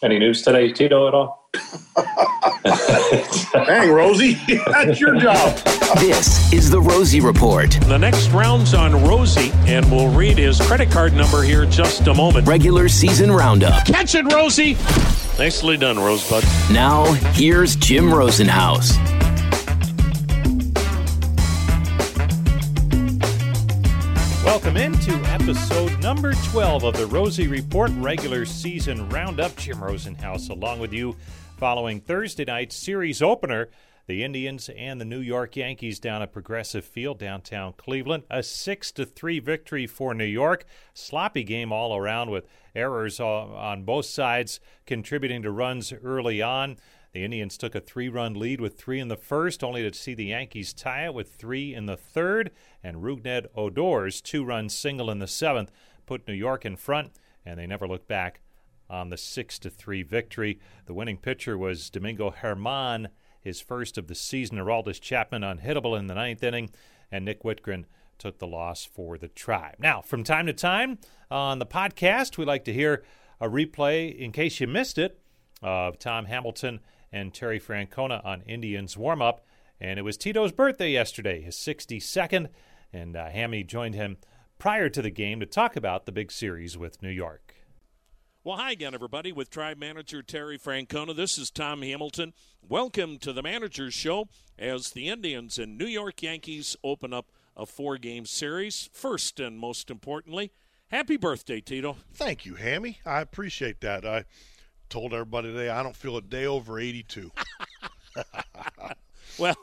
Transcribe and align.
Any 0.00 0.20
news 0.20 0.42
today, 0.42 0.70
Tito, 0.70 1.08
at 1.08 1.14
all? 1.14 1.50
Dang, 3.52 3.90
Rosie, 3.90 4.34
that's 4.66 5.00
your 5.00 5.18
job. 5.18 5.56
This 5.98 6.52
is 6.52 6.70
the 6.70 6.80
Rosie 6.80 7.20
Report. 7.20 7.72
The 7.88 7.98
next 7.98 8.28
round's 8.28 8.74
on 8.74 8.92
Rosie, 9.04 9.50
and 9.66 9.90
we'll 9.90 10.14
read 10.14 10.38
his 10.38 10.60
credit 10.60 10.92
card 10.92 11.14
number 11.14 11.42
here 11.42 11.64
in 11.64 11.70
just 11.72 12.06
a 12.06 12.14
moment. 12.14 12.46
Regular 12.46 12.88
season 12.88 13.32
roundup. 13.32 13.86
Catch 13.86 14.14
it, 14.14 14.32
Rosie! 14.32 14.74
Nicely 15.36 15.76
done, 15.76 15.98
Rosebud. 15.98 16.44
Now, 16.70 17.12
here's 17.32 17.74
Jim 17.74 18.04
Rosenhaus. 18.04 19.17
Welcome 24.68 24.92
into 24.92 25.14
episode 25.30 25.98
number 26.02 26.34
12 26.34 26.84
of 26.84 26.94
the 26.94 27.06
Rosie 27.06 27.48
Report 27.48 27.90
regular 27.94 28.44
season 28.44 29.08
roundup. 29.08 29.56
Jim 29.56 29.78
Rosenhaus 29.78 30.50
along 30.50 30.78
with 30.78 30.92
you 30.92 31.16
following 31.56 32.02
Thursday 32.02 32.44
night's 32.44 32.76
series 32.76 33.22
opener. 33.22 33.70
The 34.08 34.22
Indians 34.22 34.68
and 34.68 35.00
the 35.00 35.06
New 35.06 35.20
York 35.20 35.56
Yankees 35.56 35.98
down 35.98 36.20
at 36.20 36.34
Progressive 36.34 36.84
Field 36.84 37.18
downtown 37.18 37.72
Cleveland. 37.78 38.24
A 38.30 38.42
6 38.42 38.92
to 38.92 39.06
3 39.06 39.38
victory 39.38 39.86
for 39.86 40.12
New 40.12 40.26
York. 40.26 40.66
Sloppy 40.92 41.44
game 41.44 41.72
all 41.72 41.96
around 41.96 42.30
with 42.30 42.46
errors 42.74 43.20
on 43.20 43.84
both 43.84 44.04
sides 44.04 44.60
contributing 44.84 45.40
to 45.44 45.50
runs 45.50 45.94
early 45.94 46.42
on. 46.42 46.76
The 47.12 47.24
Indians 47.24 47.56
took 47.56 47.74
a 47.74 47.80
three 47.80 48.08
run 48.08 48.34
lead 48.34 48.60
with 48.60 48.78
three 48.78 49.00
in 49.00 49.08
the 49.08 49.16
first, 49.16 49.64
only 49.64 49.82
to 49.82 49.96
see 49.96 50.14
the 50.14 50.26
Yankees 50.26 50.72
tie 50.72 51.06
it 51.06 51.14
with 51.14 51.34
three 51.34 51.74
in 51.74 51.86
the 51.86 51.96
third. 51.96 52.50
And 52.82 52.98
Rougned 52.98 53.46
Odor's 53.56 54.20
two 54.20 54.44
run 54.44 54.68
single 54.68 55.10
in 55.10 55.18
the 55.18 55.26
seventh 55.26 55.70
put 56.06 56.26
New 56.26 56.34
York 56.34 56.64
in 56.64 56.76
front, 56.76 57.12
and 57.44 57.58
they 57.58 57.66
never 57.66 57.86
looked 57.86 58.08
back 58.08 58.40
on 58.90 59.10
the 59.10 59.16
6 59.16 59.58
to 59.58 59.70
3 59.70 60.02
victory. 60.02 60.58
The 60.86 60.94
winning 60.94 61.18
pitcher 61.18 61.58
was 61.58 61.90
Domingo 61.90 62.30
Germán, 62.30 63.08
his 63.40 63.60
first 63.60 63.98
of 63.98 64.06
the 64.06 64.14
season. 64.14 64.58
Aroldis 64.58 65.00
Chapman 65.00 65.42
unhittable 65.42 65.98
in 65.98 66.06
the 66.06 66.14
ninth 66.14 66.42
inning, 66.42 66.70
and 67.12 67.24
Nick 67.24 67.42
Wittgren 67.42 67.84
took 68.18 68.38
the 68.38 68.46
loss 68.46 68.84
for 68.84 69.18
the 69.18 69.28
tribe. 69.28 69.76
Now, 69.78 70.00
from 70.00 70.24
time 70.24 70.46
to 70.46 70.52
time 70.52 70.98
on 71.30 71.58
the 71.58 71.66
podcast, 71.66 72.36
we 72.36 72.44
like 72.44 72.64
to 72.64 72.72
hear 72.72 73.04
a 73.40 73.48
replay 73.48 74.16
in 74.16 74.32
case 74.32 74.60
you 74.60 74.66
missed 74.66 74.98
it 74.98 75.20
of 75.62 75.98
Tom 75.98 76.24
Hamilton 76.24 76.80
and 77.12 77.32
Terry 77.32 77.60
Francona 77.60 78.24
on 78.24 78.42
Indians 78.42 78.96
warm 78.96 79.22
up. 79.22 79.44
And 79.80 79.98
it 79.98 80.02
was 80.02 80.16
Tito's 80.16 80.52
birthday 80.52 80.90
yesterday, 80.90 81.40
his 81.40 81.56
62nd. 81.56 82.48
And 82.92 83.16
uh, 83.16 83.28
Hammy 83.28 83.62
joined 83.62 83.94
him 83.94 84.16
prior 84.58 84.88
to 84.88 85.02
the 85.02 85.10
game 85.10 85.40
to 85.40 85.46
talk 85.46 85.76
about 85.76 86.06
the 86.06 86.12
big 86.12 86.32
series 86.32 86.76
with 86.76 87.02
New 87.02 87.10
York. 87.10 87.54
Well, 88.44 88.56
hi 88.56 88.72
again, 88.72 88.94
everybody, 88.94 89.30
with 89.30 89.50
Tribe 89.50 89.78
Manager 89.78 90.22
Terry 90.22 90.58
Francona. 90.58 91.14
This 91.14 91.36
is 91.36 91.50
Tom 91.50 91.82
Hamilton. 91.82 92.32
Welcome 92.66 93.18
to 93.18 93.32
the 93.32 93.42
Manager's 93.42 93.94
Show 93.94 94.28
as 94.58 94.90
the 94.90 95.08
Indians 95.08 95.58
and 95.58 95.76
New 95.76 95.86
York 95.86 96.22
Yankees 96.22 96.76
open 96.82 97.12
up 97.12 97.30
a 97.56 97.66
four 97.66 97.98
game 97.98 98.24
series. 98.24 98.88
First 98.92 99.38
and 99.38 99.58
most 99.58 99.90
importantly, 99.90 100.52
happy 100.86 101.16
birthday, 101.16 101.60
Tito. 101.60 101.96
Thank 102.14 102.46
you, 102.46 102.54
Hammy. 102.54 103.00
I 103.04 103.20
appreciate 103.20 103.80
that. 103.82 104.06
I 104.06 104.24
told 104.88 105.12
everybody 105.12 105.52
today 105.52 105.70
I 105.70 105.82
don't 105.82 105.96
feel 105.96 106.16
a 106.16 106.22
day 106.22 106.46
over 106.46 106.78
82. 106.78 107.30
well, 109.38 109.56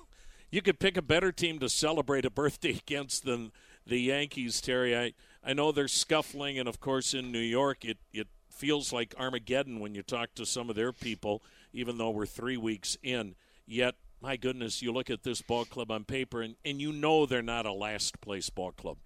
you 0.51 0.61
could 0.61 0.79
pick 0.79 0.97
a 0.97 1.01
better 1.01 1.31
team 1.31 1.59
to 1.59 1.69
celebrate 1.69 2.25
a 2.25 2.29
birthday 2.29 2.69
against 2.87 3.25
than 3.25 3.51
the 3.85 3.99
Yankees, 3.99 4.61
Terry. 4.61 4.97
I, 4.97 5.13
I 5.43 5.53
know 5.53 5.71
they're 5.71 5.87
scuffling, 5.87 6.57
and 6.57 6.67
of 6.67 6.79
course, 6.79 7.13
in 7.13 7.31
New 7.31 7.39
York, 7.39 7.85
it, 7.85 7.97
it 8.13 8.27
feels 8.49 8.93
like 8.93 9.13
Armageddon 9.19 9.79
when 9.79 9.93
you 9.93 10.01
talk 10.01 10.33
to 10.35 10.45
some 10.45 10.69
of 10.69 10.75
their 10.75 10.93
people, 10.93 11.43
even 11.73 11.97
though 11.97 12.09
we're 12.09 12.25
three 12.25 12.57
weeks 12.57 12.97
in. 13.03 13.35
Yet, 13.67 13.95
my 14.21 14.37
goodness, 14.37 14.81
you 14.81 14.91
look 14.91 15.09
at 15.09 15.23
this 15.23 15.41
ball 15.41 15.65
club 15.65 15.91
on 15.91 16.03
paper, 16.03 16.41
and, 16.41 16.55
and 16.63 16.81
you 16.81 16.91
know 16.91 17.25
they're 17.25 17.41
not 17.41 17.65
a 17.65 17.73
last 17.73 18.19
place 18.21 18.49
ball 18.49 18.71
club. 18.71 18.97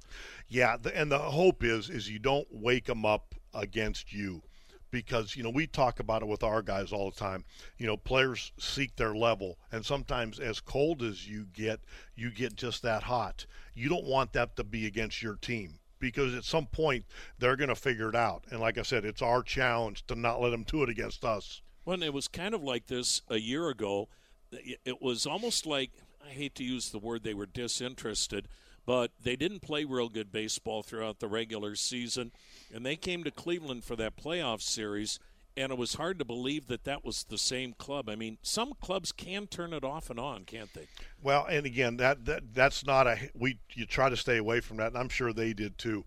Yeah, 0.48 0.78
the, 0.78 0.96
and 0.98 1.12
the 1.12 1.20
hope 1.20 1.64
is 1.64 1.90
is 1.90 2.10
you 2.10 2.20
don't 2.20 2.48
wake 2.52 2.86
them 2.86 3.06
up 3.06 3.36
against 3.54 4.14
you 4.14 4.44
because 4.92 5.36
you 5.36 5.44
know 5.44 5.50
we 5.50 5.68
talk 5.68 6.00
about 6.00 6.22
it 6.22 6.28
with 6.28 6.44
our 6.44 6.62
guys 6.62 6.92
all 6.92 7.10
the 7.10 7.18
time. 7.18 7.46
You 7.78 7.88
know 7.88 7.98
players 7.98 8.52
seek 8.58 8.96
their 8.96 9.16
level 9.16 9.58
and 9.72 9.86
sometimes 9.86 10.40
as 10.40 10.60
cold 10.60 11.04
as 11.04 11.28
you 11.28 11.46
get 11.54 11.80
you 12.16 12.32
get 12.32 12.56
just 12.56 12.82
that 12.84 13.04
hot. 13.04 13.46
You 13.74 13.90
don't 13.90 14.06
want 14.06 14.34
that 14.34 14.56
to 14.58 14.64
be 14.64 14.86
against 14.86 15.22
your 15.22 15.36
team 15.36 15.80
because 16.00 16.34
at 16.36 16.44
some 16.44 16.66
point 16.66 17.06
they're 17.38 17.56
going 17.56 17.70
to 17.70 17.76
figure 17.76 18.10
it 18.10 18.16
out. 18.16 18.44
And 18.52 18.60
like 18.60 18.78
i 18.78 18.84
said 18.84 19.06
it's 19.06 19.22
our 19.22 19.44
challenge 19.44 20.06
to 20.08 20.16
not 20.16 20.42
let 20.42 20.50
them 20.50 20.64
do 20.64 20.84
it 20.84 20.90
against 20.90 21.24
us. 21.24 21.62
Well 21.86 22.02
it 22.04 22.14
was 22.14 22.28
kind 22.28 22.54
of 22.54 22.64
like 22.64 22.88
this 22.88 23.22
a 23.30 23.38
year 23.38 23.70
ago. 23.70 24.10
It 24.52 25.02
was 25.02 25.26
almost 25.26 25.66
like 25.66 25.92
i 26.26 26.30
hate 26.30 26.56
to 26.56 26.64
use 26.64 26.90
the 26.90 27.00
word 27.00 27.24
they 27.24 27.34
were 27.34 27.46
disinterested 27.46 28.48
but 28.90 29.12
they 29.22 29.36
didn't 29.36 29.60
play 29.60 29.86
real 29.86 30.10
good 30.10 30.32
baseball 30.32 30.82
throughout 30.82 31.20
the 31.20 31.28
regular 31.28 31.76
season 31.76 32.32
and 32.74 32.84
they 32.84 32.96
came 32.96 33.24
to 33.24 33.30
Cleveland 33.30 33.84
for 33.84 33.96
that 33.98 34.16
playoff 34.18 34.64
series, 34.64 35.20
and 35.56 35.72
it 35.72 35.78
was 35.78 35.94
hard 35.96 36.18
to 36.20 36.26
believe 36.26 36.66
that 36.68 36.86
that 36.86 37.04
was 37.04 37.26
the 37.26 37.38
same 37.38 37.74
club. 37.74 38.10
I 38.10 38.16
mean, 38.16 38.38
some 38.42 38.74
clubs 38.82 39.12
can 39.12 39.46
turn 39.46 39.74
it 39.74 39.84
off 39.84 40.10
and 40.10 40.20
on, 40.20 40.44
can't 40.46 40.74
they? 40.74 40.88
Well, 41.22 41.46
and 41.48 41.68
again, 41.68 41.98
that, 41.98 42.26
that 42.26 42.54
that's 42.54 42.84
not 42.84 43.06
a 43.06 43.18
we. 43.34 43.60
You 43.74 43.86
try 43.86 44.10
to 44.10 44.18
stay 44.18 44.38
away 44.38 44.60
from 44.60 44.78
that, 44.78 44.88
and 44.88 44.98
I'm 44.98 45.10
sure 45.10 45.34
they 45.34 45.54
did 45.54 45.78
too. 45.78 46.06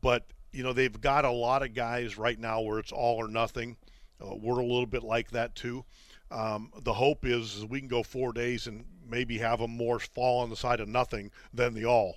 But 0.00 0.26
you 0.50 0.62
know, 0.62 0.72
they've 0.72 1.00
got 1.00 1.24
a 1.24 1.30
lot 1.30 1.62
of 1.62 1.74
guys 1.74 2.16
right 2.16 2.38
now 2.38 2.60
where 2.60 2.78
it's 2.78 2.92
all 2.92 3.16
or 3.16 3.28
nothing. 3.28 3.76
Uh, 4.18 4.34
we're 4.34 4.60
a 4.60 4.64
little 4.64 4.86
bit 4.86 5.02
like 5.02 5.30
that 5.32 5.54
too. 5.54 5.84
Um, 6.30 6.72
the 6.82 6.94
hope 6.94 7.24
is, 7.24 7.56
is 7.56 7.64
we 7.64 7.80
can 7.80 7.88
go 7.88 8.02
four 8.02 8.32
days 8.32 8.66
and 8.66 8.84
maybe 9.08 9.38
have 9.38 9.58
them 9.58 9.76
more 9.76 9.98
fall 9.98 10.40
on 10.40 10.50
the 10.50 10.56
side 10.56 10.80
of 10.80 10.88
nothing 10.88 11.30
than 11.52 11.74
the 11.74 11.84
all. 11.84 12.16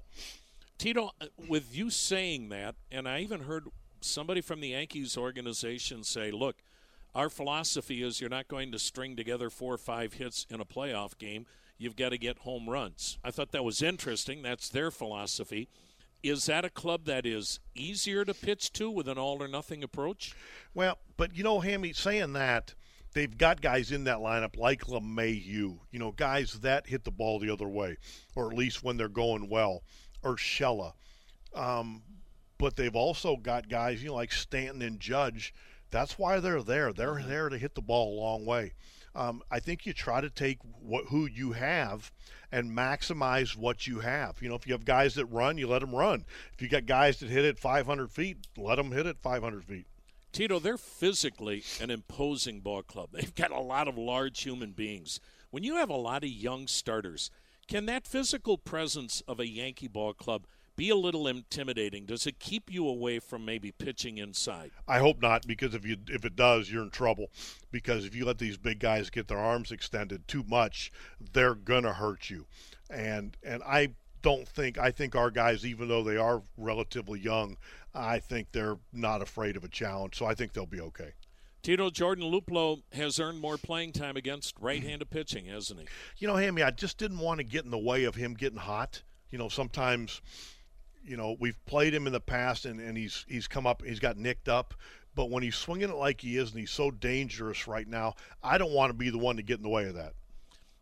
Tito, 0.78 1.12
uh, 1.20 1.26
with 1.48 1.76
you 1.76 1.90
saying 1.90 2.50
that, 2.50 2.76
and 2.92 3.08
I 3.08 3.22
even 3.22 3.42
heard 3.42 3.68
somebody 4.02 4.42
from 4.42 4.62
the 4.62 4.70
Yankees 4.70 5.18
organization 5.18 6.04
say, 6.04 6.32
look, 6.32 6.58
our 7.16 7.30
philosophy 7.30 8.04
is 8.04 8.22
you're 8.22 8.30
not 8.30 8.48
going 8.48 8.72
to 8.72 8.80
string 8.80 9.16
together 9.16 9.50
four 9.50 9.74
or 9.74 9.80
five 9.80 10.14
hits 10.14 10.46
in 10.50 10.62
a 10.62 10.66
playoff 10.66 11.18
game. 11.18 11.46
You've 11.80 11.96
got 11.96 12.10
to 12.10 12.18
get 12.18 12.40
home 12.40 12.70
runs. 12.70 13.18
I 13.24 13.32
thought 13.32 13.52
that 13.52 13.64
was 13.64 13.82
interesting. 13.82 14.42
That's 14.42 14.70
their 14.70 14.92
philosophy. 14.92 15.68
Is 16.24 16.46
that 16.48 16.66
a 16.66 16.70
club 16.70 17.06
that 17.06 17.26
is 17.26 17.60
easier 17.76 18.26
to 18.26 18.34
pitch 18.34 18.72
to 18.74 18.90
with 18.90 19.08
an 19.08 19.18
all 19.18 19.42
or 19.42 19.48
nothing 19.48 19.84
approach? 19.84 20.36
Well, 20.74 20.98
but 21.16 21.36
you 21.36 21.44
know, 21.44 21.60
Hammy, 21.60 21.94
saying 21.94 22.34
that, 22.34 22.74
they've 23.18 23.38
got 23.38 23.62
guys 23.62 23.92
in 23.92 24.04
that 24.04 24.20
lineup 24.20 24.58
like 24.58 24.86
LeMahieu, 24.86 25.80
you 25.92 26.00
know, 26.00 26.12
guys 26.12 26.54
that 26.60 26.86
hit 26.86 27.04
the 27.04 27.12
ball 27.12 27.40
the 27.40 27.50
other 27.50 27.68
way, 27.68 27.98
or 28.36 28.52
at 28.52 28.58
least 28.58 28.84
when 28.84 28.96
they're 28.96 29.10
going 29.10 29.50
well. 29.50 29.82
Urshela. 30.24 30.94
Um, 31.56 32.04
but 32.60 32.76
they've 32.76 32.96
also 32.96 33.36
got 33.36 33.70
guys, 33.70 34.04
you 34.04 34.10
know, 34.10 34.16
like 34.16 34.32
Stanton 34.32 34.84
and 34.84 35.00
Judge. 35.00 35.52
That's 35.90 36.20
why 36.20 36.40
they're 36.40 36.62
there. 36.62 36.94
They're 36.94 37.16
mm-hmm. 37.16 37.28
there 37.28 37.50
to 37.50 37.58
hit 37.58 37.74
the 37.74 37.82
ball 37.82 38.14
a 38.14 38.22
long 38.22 38.46
way. 38.46 38.74
Um, 39.16 39.42
I 39.50 39.60
think 39.60 39.88
you 39.88 39.94
try 39.94 40.22
to 40.22 40.30
take 40.30 40.60
what, 40.80 41.06
who 41.06 41.26
you 41.26 41.54
have 41.54 42.12
and 42.52 42.70
maximize 42.70 43.56
what 43.56 43.88
you 43.88 44.00
have. 44.00 44.40
You 44.44 44.50
know, 44.50 44.56
if 44.56 44.68
you 44.68 44.74
have 44.74 44.86
guys 44.86 45.16
that 45.16 45.26
run, 45.26 45.58
you 45.58 45.68
let 45.68 45.80
them 45.80 45.96
run. 45.96 46.24
If 46.54 46.62
you 46.62 46.70
got 46.70 46.86
guys 46.86 47.20
that 47.20 47.30
hit 47.30 47.46
it 47.46 47.58
500 47.58 48.12
feet, 48.12 48.38
let 48.56 48.76
them 48.76 48.92
hit 48.92 49.08
it 49.08 49.18
500 49.20 49.64
feet. 49.64 49.88
Tito, 50.38 50.60
they're 50.60 50.78
physically 50.78 51.64
an 51.82 51.90
imposing 51.90 52.60
ball 52.60 52.84
club. 52.84 53.10
They've 53.14 53.34
got 53.34 53.50
a 53.50 53.60
lot 53.60 53.88
of 53.88 53.98
large 53.98 54.44
human 54.44 54.72
beings. 54.72 55.20
When 55.50 55.64
you 55.64 55.78
have 55.78 55.90
a 55.90 55.96
lot 55.96 56.24
of 56.24 56.30
young 56.30 56.68
starters, 56.68 57.32
can 57.68 57.88
that 57.88 58.06
physical 58.06 58.56
presence 58.56 59.24
of 59.28 59.40
a 59.40 59.48
Yankee 59.48 59.88
ball 59.88 60.14
club 60.14 60.46
be 60.76 60.92
a 60.92 60.96
little 60.96 61.28
intimidating? 61.28 62.06
Does 62.06 62.28
it 62.28 62.38
keep 62.38 62.72
you 62.72 62.88
away 62.88 63.18
from 63.18 63.46
maybe 63.46 63.72
pitching 63.72 64.20
inside? 64.20 64.70
I 64.88 65.00
hope 65.00 65.24
not, 65.24 65.48
because 65.48 65.74
if 65.74 65.84
you 65.84 65.98
if 66.08 66.24
it 66.24 66.36
does, 66.36 66.70
you're 66.70 66.84
in 66.84 66.92
trouble. 66.92 67.32
Because 67.72 68.06
if 68.06 68.14
you 68.14 68.24
let 68.24 68.38
these 68.38 68.58
big 68.58 68.78
guys 68.78 69.10
get 69.10 69.28
their 69.28 69.40
arms 69.40 69.72
extended 69.72 70.28
too 70.28 70.44
much, 70.48 70.92
they're 71.34 71.56
gonna 71.56 71.94
hurt 71.94 72.30
you. 72.30 72.46
And 72.92 73.36
and 73.42 73.64
I 73.64 73.96
don't 74.28 74.46
think 74.46 74.78
I 74.78 74.92
think 74.92 75.16
our 75.16 75.32
guys, 75.32 75.66
even 75.66 75.88
though 75.88 76.04
they 76.04 76.18
are 76.18 76.44
relatively 76.58 77.18
young, 77.18 77.56
I 77.96 78.20
think 78.20 78.52
they're 78.52 78.78
not 78.92 79.22
afraid 79.22 79.56
of 79.56 79.64
a 79.64 79.70
challenge. 79.70 80.18
So 80.18 80.26
I 80.26 80.34
think 80.34 80.52
they'll 80.52 80.66
be 80.66 80.82
okay. 80.82 81.14
Tito 81.64 81.90
Jordan 81.90 82.30
Luplow 82.30 82.82
has 82.92 83.22
earned 83.22 83.40
more 83.40 83.58
playing 83.58 83.94
time 83.94 84.18
against 84.18 84.56
right-handed 84.60 85.10
pitching, 85.10 85.46
hasn't 85.46 85.80
he? 85.80 85.88
You 86.18 86.28
know, 86.28 86.36
Hammy, 86.36 86.62
I 86.62 86.72
just 86.72 86.98
didn't 86.98 87.20
want 87.20 87.40
to 87.40 87.46
get 87.46 87.64
in 87.64 87.72
the 87.72 87.78
way 87.78 88.04
of 88.04 88.16
him 88.16 88.34
getting 88.34 88.60
hot. 88.60 89.02
You 89.32 89.38
know, 89.38 89.48
sometimes, 89.48 90.22
you 91.02 91.16
know, 91.16 91.38
we've 91.40 91.58
played 91.66 91.94
him 91.94 92.06
in 92.06 92.12
the 92.12 92.20
past, 92.20 92.66
and, 92.66 92.82
and 92.82 92.98
he's 92.98 93.26
he's 93.30 93.48
come 93.48 93.66
up, 93.66 93.82
he's 93.82 94.00
got 94.00 94.18
nicked 94.18 94.50
up. 94.50 94.74
But 95.16 95.30
when 95.30 95.42
he's 95.42 95.56
swinging 95.56 95.90
it 95.90 95.96
like 95.96 96.20
he 96.20 96.36
is, 96.36 96.52
and 96.52 96.60
he's 96.60 96.72
so 96.72 96.92
dangerous 96.92 97.66
right 97.66 97.88
now, 97.88 98.16
I 98.44 98.58
don't 98.58 98.74
want 98.74 98.90
to 98.90 98.94
be 98.94 99.10
the 99.10 99.18
one 99.18 99.38
to 99.38 99.42
get 99.42 99.58
in 99.58 99.64
the 99.64 99.70
way 99.70 99.86
of 99.86 99.96
that. 99.96 100.14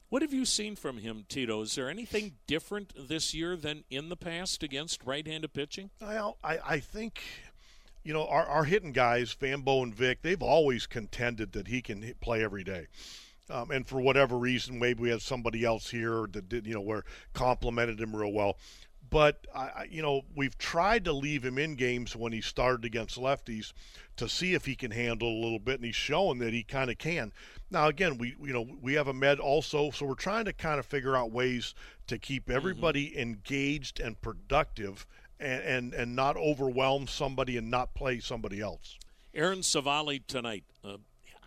What 0.09 0.21
have 0.21 0.33
you 0.33 0.45
seen 0.45 0.75
from 0.75 0.99
him, 0.99 1.25
Tito? 1.27 1.61
Is 1.61 1.75
there 1.75 1.89
anything 1.89 2.33
different 2.47 2.93
this 2.95 3.33
year 3.33 3.57
than 3.57 3.83
in 3.89 4.09
the 4.09 4.15
past 4.15 4.63
against 4.63 5.03
right-handed 5.03 5.53
pitching? 5.53 5.89
Well, 5.99 6.37
I, 6.43 6.59
I 6.65 6.79
think 6.79 7.21
you 8.05 8.13
know, 8.13 8.27
our, 8.27 8.45
our 8.45 8.63
hitting 8.63 8.91
guys, 8.91 9.35
Fambo 9.35 9.81
and 9.81 9.93
Vic, 9.93 10.21
they've 10.21 10.41
always 10.41 10.85
contended 10.85 11.53
that 11.53 11.67
he 11.67 11.81
can 11.81 12.03
hit, 12.03 12.21
play 12.21 12.43
every 12.43 12.63
day. 12.63 12.85
Um, 13.49 13.71
and 13.71 13.85
for 13.85 13.99
whatever 13.99 14.37
reason, 14.37 14.79
maybe 14.79 15.01
we 15.01 15.09
had 15.09 15.21
somebody 15.21 15.65
else 15.65 15.89
here 15.89 16.27
that 16.31 16.47
did, 16.47 16.67
you 16.67 16.75
know, 16.75 16.81
where 16.81 17.03
complimented 17.33 17.99
him 17.99 18.15
real 18.15 18.31
well. 18.31 18.57
But 19.15 19.47
I, 19.55 19.87
you 19.89 20.01
know, 20.01 20.23
we've 20.35 20.57
tried 20.57 21.05
to 21.05 21.13
leave 21.13 21.45
him 21.45 21.57
in 21.57 21.75
games 21.75 22.17
when 22.17 22.33
he 22.33 22.41
started 22.41 22.83
against 22.83 23.17
lefties 23.17 23.71
to 24.17 24.27
see 24.27 24.55
if 24.55 24.65
he 24.65 24.75
can 24.75 24.91
handle 24.91 25.29
a 25.29 25.41
little 25.41 25.57
bit, 25.57 25.75
and 25.75 25.85
he's 25.85 25.95
showing 25.95 26.39
that 26.39 26.51
he 26.51 26.63
kind 26.63 26.91
of 26.91 26.97
can. 26.97 27.31
Now, 27.71 27.87
again, 27.87 28.17
we 28.17 28.35
you 28.41 28.51
know 28.51 28.67
we 28.81 28.95
have 28.95 29.07
Amed 29.07 29.39
also, 29.39 29.89
so 29.91 30.05
we're 30.05 30.15
trying 30.15 30.43
to 30.43 30.51
kind 30.51 30.79
of 30.79 30.85
figure 30.85 31.15
out 31.15 31.31
ways 31.31 31.73
to 32.07 32.17
keep 32.17 32.47
mm-hmm. 32.47 32.57
everybody 32.57 33.11
mm-hmm. 33.11 33.21
engaged 33.21 34.01
and 34.01 34.19
productive, 34.19 35.07
and, 35.39 35.63
and 35.63 35.93
and 35.93 36.13
not 36.13 36.35
overwhelm 36.35 37.07
somebody 37.07 37.55
and 37.55 37.71
not 37.71 37.93
play 37.93 38.19
somebody 38.19 38.59
else. 38.59 38.99
Aaron 39.33 39.61
Civale 39.61 40.19
tonight. 40.27 40.65
Uh, 40.83 40.97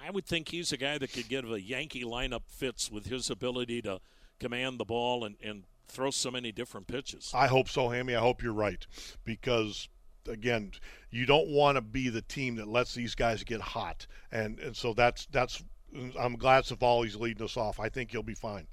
I 0.03 0.11
would 0.11 0.25
think 0.25 0.49
he's 0.49 0.73
a 0.73 0.79
guy 0.79 0.97
that 0.97 1.13
could 1.13 1.29
give 1.29 1.53
a 1.53 1.61
Yankee 1.61 2.05
lineup 2.05 2.45
fits 2.49 2.91
with 2.91 3.09
his 3.09 3.29
ability 3.29 3.83
to 3.83 4.01
command 4.41 4.81
the 4.81 4.87
ball 4.87 5.23
and, 5.23 5.37
and 5.43 5.65
throw 5.89 6.11
so 6.11 6.31
many 6.31 6.53
different 6.53 6.87
pitches. 6.87 7.33
I 7.35 7.47
hope 7.47 7.69
so, 7.69 7.89
Hammy. 7.89 8.15
I 8.15 8.21
hope 8.21 8.43
you're 8.43 8.53
right 8.53 8.87
because 9.25 9.89
again, 10.29 10.73
you 11.11 11.27
don't 11.27 11.49
want 11.49 11.77
to 11.77 11.81
be 11.81 12.09
the 12.09 12.23
team 12.23 12.57
that 12.57 12.69
lets 12.69 12.95
these 12.95 13.15
guys 13.15 13.43
get 13.45 13.61
hot, 13.61 14.07
and 14.31 14.59
and 14.61 14.77
so 14.77 14.93
that's 14.93 15.27
that's. 15.27 15.63
I'm 16.21 16.37
glad 16.37 16.67
Civale's 16.67 17.17
leading 17.17 17.43
us 17.43 17.57
off. 17.57 17.81
I 17.81 17.89
think 17.89 18.11
he'll 18.11 18.23
be 18.23 18.35
fine. 18.35 18.67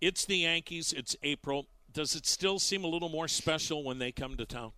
It's 0.00 0.24
the 0.24 0.38
Yankees. 0.38 0.94
It's 0.96 1.14
April. 1.22 1.66
Does 1.92 2.14
it 2.14 2.26
still 2.26 2.58
seem 2.58 2.84
a 2.84 2.86
little 2.86 3.10
more 3.10 3.28
special 3.28 3.84
when 3.84 3.98
they 3.98 4.12
come 4.12 4.36
to 4.38 4.46
town? 4.46 4.72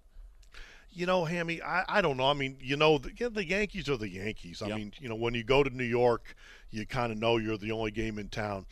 you 0.96 1.04
know, 1.04 1.26
Hammy, 1.26 1.60
I, 1.62 1.84
I 1.88 2.00
don't 2.00 2.16
know. 2.16 2.24
I 2.24 2.32
mean, 2.32 2.56
you 2.58 2.76
know, 2.76 2.96
the, 2.96 3.28
the 3.28 3.46
Yankees 3.46 3.88
are 3.90 3.98
the 3.98 4.08
Yankees. 4.08 4.62
I 4.62 4.68
yep. 4.68 4.78
mean, 4.78 4.92
you 4.98 5.10
know, 5.10 5.14
when 5.14 5.34
you 5.34 5.44
go 5.44 5.62
to 5.62 5.68
New 5.68 5.84
York, 5.84 6.34
you 6.70 6.86
kind 6.86 7.12
of 7.12 7.18
know 7.18 7.36
you're 7.36 7.58
the 7.58 7.72
only 7.72 7.90
game 7.90 8.18
in 8.18 8.30
town. 8.30 8.64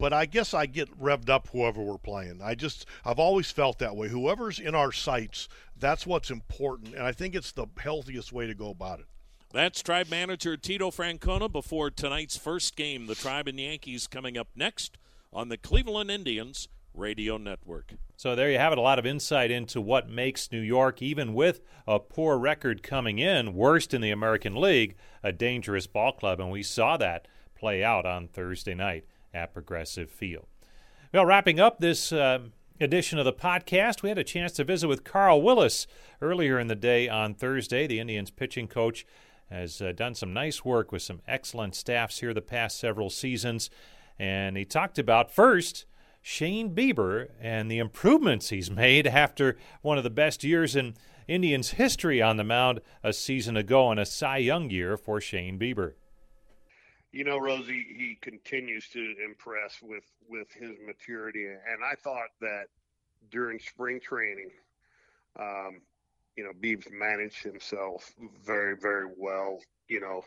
But 0.00 0.14
I 0.14 0.24
guess 0.24 0.54
I 0.54 0.64
get 0.64 0.98
revved 0.98 1.28
up 1.28 1.48
whoever 1.48 1.82
we're 1.82 1.98
playing. 1.98 2.40
I 2.42 2.54
just, 2.54 2.86
I've 3.04 3.18
always 3.18 3.50
felt 3.50 3.78
that 3.80 3.94
way. 3.94 4.08
Whoever's 4.08 4.58
in 4.58 4.74
our 4.74 4.92
sights, 4.92 5.46
that's 5.78 6.06
what's 6.06 6.30
important. 6.30 6.94
And 6.94 7.02
I 7.02 7.12
think 7.12 7.34
it's 7.34 7.52
the 7.52 7.66
healthiest 7.78 8.32
way 8.32 8.46
to 8.46 8.54
go 8.54 8.70
about 8.70 9.00
it. 9.00 9.06
That's 9.52 9.82
Tribe 9.82 10.08
manager 10.08 10.56
Tito 10.56 10.90
Francona 10.90 11.52
before 11.52 11.90
tonight's 11.90 12.38
first 12.38 12.76
game. 12.76 13.08
The 13.08 13.14
Tribe 13.14 13.46
and 13.46 13.60
Yankees 13.60 14.06
coming 14.06 14.38
up 14.38 14.48
next 14.56 14.96
on 15.34 15.50
the 15.50 15.58
Cleveland 15.58 16.10
Indians 16.10 16.68
Radio 16.94 17.36
Network. 17.36 17.92
So 18.16 18.34
there 18.34 18.50
you 18.50 18.56
have 18.56 18.72
it. 18.72 18.78
A 18.78 18.82
lot 18.82 18.98
of 18.98 19.04
insight 19.04 19.50
into 19.50 19.82
what 19.82 20.08
makes 20.08 20.50
New 20.50 20.62
York, 20.62 21.02
even 21.02 21.34
with 21.34 21.60
a 21.86 22.00
poor 22.00 22.38
record 22.38 22.82
coming 22.82 23.18
in, 23.18 23.52
worst 23.52 23.92
in 23.92 24.00
the 24.00 24.10
American 24.10 24.54
League, 24.54 24.96
a 25.22 25.30
dangerous 25.30 25.86
ball 25.86 26.12
club. 26.12 26.40
And 26.40 26.50
we 26.50 26.62
saw 26.62 26.96
that 26.96 27.28
play 27.54 27.84
out 27.84 28.06
on 28.06 28.28
Thursday 28.28 28.74
night 28.74 29.04
at 29.32 29.52
Progressive 29.52 30.10
Field. 30.10 30.46
Well, 31.12 31.26
wrapping 31.26 31.58
up 31.58 31.80
this 31.80 32.12
uh, 32.12 32.40
edition 32.80 33.18
of 33.18 33.24
the 33.24 33.32
podcast, 33.32 34.02
we 34.02 34.08
had 34.08 34.18
a 34.18 34.24
chance 34.24 34.52
to 34.52 34.64
visit 34.64 34.88
with 34.88 35.04
Carl 35.04 35.42
Willis 35.42 35.86
earlier 36.22 36.58
in 36.58 36.68
the 36.68 36.74
day 36.74 37.08
on 37.08 37.34
Thursday. 37.34 37.86
The 37.86 38.00
Indians 38.00 38.30
pitching 38.30 38.68
coach 38.68 39.06
has 39.50 39.82
uh, 39.82 39.92
done 39.92 40.14
some 40.14 40.32
nice 40.32 40.64
work 40.64 40.92
with 40.92 41.02
some 41.02 41.20
excellent 41.26 41.74
staffs 41.74 42.20
here 42.20 42.32
the 42.32 42.40
past 42.40 42.78
several 42.78 43.10
seasons. 43.10 43.70
And 44.18 44.56
he 44.56 44.64
talked 44.64 44.98
about 44.98 45.32
first 45.32 45.84
Shane 46.22 46.74
Bieber 46.74 47.28
and 47.40 47.70
the 47.70 47.78
improvements 47.78 48.50
he's 48.50 48.70
made 48.70 49.06
after 49.06 49.56
one 49.82 49.98
of 49.98 50.04
the 50.04 50.10
best 50.10 50.44
years 50.44 50.76
in 50.76 50.94
Indians 51.26 51.70
history 51.70 52.20
on 52.20 52.36
the 52.36 52.44
mound 52.44 52.80
a 53.02 53.12
season 53.12 53.56
ago 53.56 53.90
and 53.90 54.00
a 54.00 54.06
Cy 54.06 54.38
Young 54.38 54.70
year 54.70 54.96
for 54.96 55.20
Shane 55.20 55.58
Bieber. 55.58 55.94
You 57.12 57.24
know, 57.24 57.38
Rosie, 57.38 57.86
he 57.88 58.18
continues 58.20 58.88
to 58.90 59.14
impress 59.24 59.80
with 59.82 60.04
with 60.28 60.48
his 60.52 60.76
maturity, 60.86 61.46
and 61.46 61.82
I 61.84 61.94
thought 61.96 62.28
that 62.40 62.66
during 63.30 63.58
spring 63.58 64.00
training, 64.00 64.50
um, 65.38 65.80
you 66.36 66.44
know, 66.44 66.52
Beebs 66.52 66.90
managed 66.92 67.42
himself 67.42 68.12
very, 68.44 68.76
very 68.76 69.08
well. 69.16 69.58
You 69.88 70.00
know, 70.00 70.22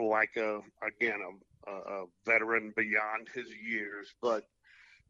like 0.00 0.36
a 0.36 0.60
again 0.86 1.20
a, 1.66 1.72
a 1.72 2.04
veteran 2.24 2.72
beyond 2.76 3.28
his 3.34 3.48
years, 3.52 4.14
but 4.22 4.44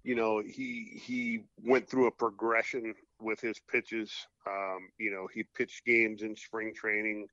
you 0.02 0.14
know, 0.14 0.40
he 0.40 0.98
he 1.04 1.44
went 1.62 1.88
through 1.88 2.06
a 2.06 2.12
progression 2.12 2.94
with 3.20 3.40
his 3.40 3.60
pitches. 3.70 4.10
Um, 4.46 4.88
you 4.98 5.10
know, 5.10 5.28
he 5.32 5.42
pitched 5.42 5.84
games 5.84 6.22
in 6.22 6.34
spring 6.36 6.72
training 6.74 7.26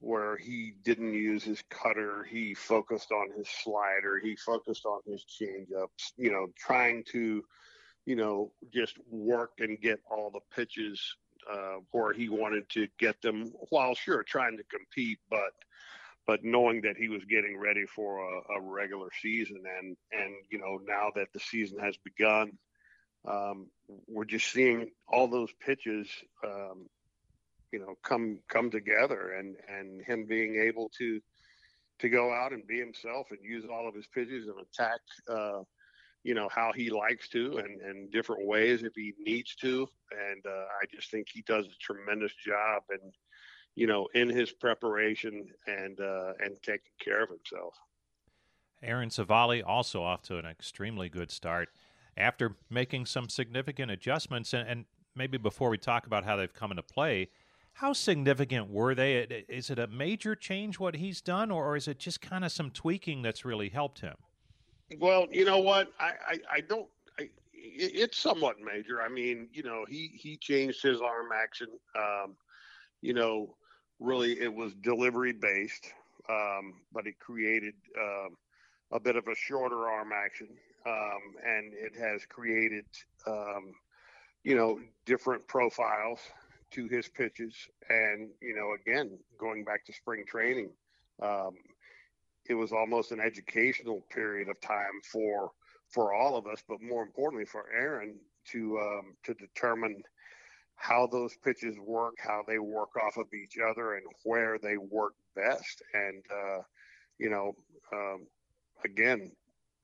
where 0.00 0.36
he 0.36 0.72
didn't 0.82 1.12
use 1.12 1.44
his 1.44 1.62
cutter. 1.68 2.24
He 2.24 2.54
focused 2.54 3.12
on 3.12 3.28
his 3.36 3.48
slider. 3.48 4.18
He 4.22 4.34
focused 4.36 4.86
on 4.86 5.00
his 5.06 5.24
changeups. 5.24 6.12
You 6.16 6.32
know, 6.32 6.46
trying 6.58 7.04
to, 7.12 7.44
you 8.06 8.16
know, 8.16 8.52
just 8.72 8.96
work 9.10 9.52
and 9.58 9.80
get 9.80 10.00
all 10.10 10.30
the 10.30 10.40
pitches 10.54 11.00
uh, 11.50 11.76
where 11.90 12.12
he 12.12 12.28
wanted 12.28 12.68
to 12.70 12.88
get 12.98 13.20
them, 13.22 13.52
while 13.68 13.94
sure 13.94 14.22
trying 14.22 14.56
to 14.56 14.64
compete, 14.64 15.18
but 15.30 15.52
but 16.26 16.44
knowing 16.44 16.82
that 16.82 16.96
he 16.96 17.08
was 17.08 17.24
getting 17.24 17.58
ready 17.58 17.86
for 17.86 18.20
a, 18.20 18.58
a, 18.58 18.60
regular 18.60 19.08
season 19.20 19.62
and 19.78 19.96
and 20.12 20.34
you 20.50 20.58
know 20.58 20.78
now 20.86 21.10
that 21.14 21.26
the 21.32 21.40
season 21.40 21.78
has 21.78 21.96
begun 22.04 22.52
um, 23.26 23.66
we're 24.06 24.24
just 24.24 24.46
seeing 24.52 24.90
all 25.08 25.28
those 25.28 25.50
pitches 25.64 26.08
um, 26.44 26.86
you 27.72 27.78
know 27.78 27.94
come 28.02 28.38
come 28.48 28.70
together 28.70 29.34
and 29.38 29.56
and 29.68 30.02
him 30.02 30.26
being 30.26 30.56
able 30.56 30.90
to 30.98 31.20
to 31.98 32.08
go 32.08 32.32
out 32.32 32.52
and 32.52 32.66
be 32.66 32.78
himself 32.78 33.26
and 33.30 33.38
use 33.42 33.64
all 33.70 33.88
of 33.88 33.94
his 33.94 34.06
pitches 34.06 34.48
and 34.48 34.56
attack 34.60 35.00
uh, 35.28 35.62
you 36.22 36.34
know 36.34 36.48
how 36.50 36.72
he 36.74 36.90
likes 36.90 37.28
to 37.28 37.58
and 37.58 37.80
and 37.80 38.10
different 38.10 38.46
ways 38.46 38.82
if 38.82 38.92
he 38.94 39.12
needs 39.18 39.54
to 39.56 39.86
and 40.12 40.44
uh, 40.46 40.64
I 40.80 40.86
just 40.92 41.10
think 41.10 41.26
he 41.32 41.42
does 41.42 41.66
a 41.66 41.84
tremendous 41.84 42.32
job 42.44 42.82
and 42.90 43.12
you 43.74 43.86
know, 43.86 44.08
in 44.14 44.28
his 44.28 44.52
preparation 44.52 45.46
and 45.66 45.98
uh, 46.00 46.32
and 46.40 46.56
taking 46.62 46.92
care 47.02 47.22
of 47.22 47.30
himself. 47.30 47.74
Aaron 48.82 49.10
Civale 49.10 49.62
also 49.62 50.02
off 50.02 50.22
to 50.22 50.38
an 50.38 50.46
extremely 50.46 51.08
good 51.08 51.30
start 51.30 51.68
after 52.16 52.56
making 52.70 53.06
some 53.06 53.28
significant 53.28 53.90
adjustments. 53.90 54.52
And, 54.52 54.68
and 54.68 54.84
maybe 55.14 55.38
before 55.38 55.70
we 55.70 55.78
talk 55.78 56.06
about 56.06 56.24
how 56.24 56.36
they've 56.36 56.52
come 56.52 56.70
into 56.70 56.82
play, 56.82 57.28
how 57.74 57.92
significant 57.92 58.70
were 58.70 58.94
they? 58.94 59.44
Is 59.48 59.70
it 59.70 59.78
a 59.78 59.86
major 59.86 60.34
change 60.34 60.78
what 60.78 60.96
he's 60.96 61.20
done, 61.20 61.50
or 61.50 61.76
is 61.76 61.88
it 61.88 61.98
just 61.98 62.20
kind 62.20 62.44
of 62.44 62.52
some 62.52 62.70
tweaking 62.70 63.22
that's 63.22 63.44
really 63.44 63.70
helped 63.70 64.00
him? 64.00 64.16
Well, 64.98 65.26
you 65.30 65.44
know 65.44 65.58
what, 65.58 65.92
I 65.98 66.12
I, 66.26 66.38
I 66.52 66.60
don't. 66.60 66.88
I, 67.18 67.30
it's 67.54 68.18
somewhat 68.18 68.56
major. 68.60 69.00
I 69.00 69.08
mean, 69.08 69.48
you 69.52 69.62
know, 69.62 69.84
he 69.88 70.10
he 70.14 70.36
changed 70.36 70.82
his 70.82 71.00
arm 71.00 71.28
action. 71.34 71.68
Um, 71.96 72.36
you 73.00 73.14
know, 73.14 73.54
really 73.98 74.38
it 74.40 74.52
was 74.52 74.74
delivery 74.74 75.32
based, 75.32 75.92
um, 76.28 76.74
but 76.92 77.06
it 77.06 77.18
created 77.18 77.74
um, 77.98 78.36
a 78.92 79.00
bit 79.00 79.16
of 79.16 79.26
a 79.28 79.34
shorter 79.34 79.88
arm 79.88 80.10
action, 80.12 80.48
um, 80.86 81.20
and 81.46 81.72
it 81.72 81.96
has 81.98 82.26
created, 82.26 82.84
um, 83.26 83.74
you 84.42 84.56
know, 84.56 84.80
different 85.06 85.46
profiles 85.46 86.20
to 86.72 86.88
his 86.88 87.08
pitches. 87.08 87.54
And 87.88 88.30
you 88.40 88.54
know, 88.54 88.74
again, 88.80 89.18
going 89.38 89.64
back 89.64 89.84
to 89.86 89.92
spring 89.92 90.24
training, 90.26 90.70
um, 91.22 91.54
it 92.48 92.54
was 92.54 92.72
almost 92.72 93.12
an 93.12 93.20
educational 93.20 94.02
period 94.10 94.48
of 94.48 94.60
time 94.60 95.00
for 95.10 95.52
for 95.88 96.14
all 96.14 96.36
of 96.36 96.46
us, 96.46 96.62
but 96.68 96.80
more 96.80 97.02
importantly 97.02 97.44
for 97.44 97.66
Aaron 97.72 98.16
to 98.52 98.78
um, 98.78 99.16
to 99.24 99.34
determine 99.34 100.02
how 100.76 101.06
those 101.06 101.36
pitches 101.44 101.76
work, 101.78 102.14
how 102.18 102.42
they 102.46 102.58
work 102.58 102.96
off 102.96 103.18
of 103.18 103.26
each 103.34 103.58
other, 103.58 103.94
and 103.94 104.06
where 104.24 104.58
they 104.58 104.76
work 104.78 105.12
best. 105.36 105.82
And 105.92 106.24
uh, 106.32 106.62
you 107.18 107.28
know, 107.30 107.54
um, 107.92 108.26
again, 108.84 109.32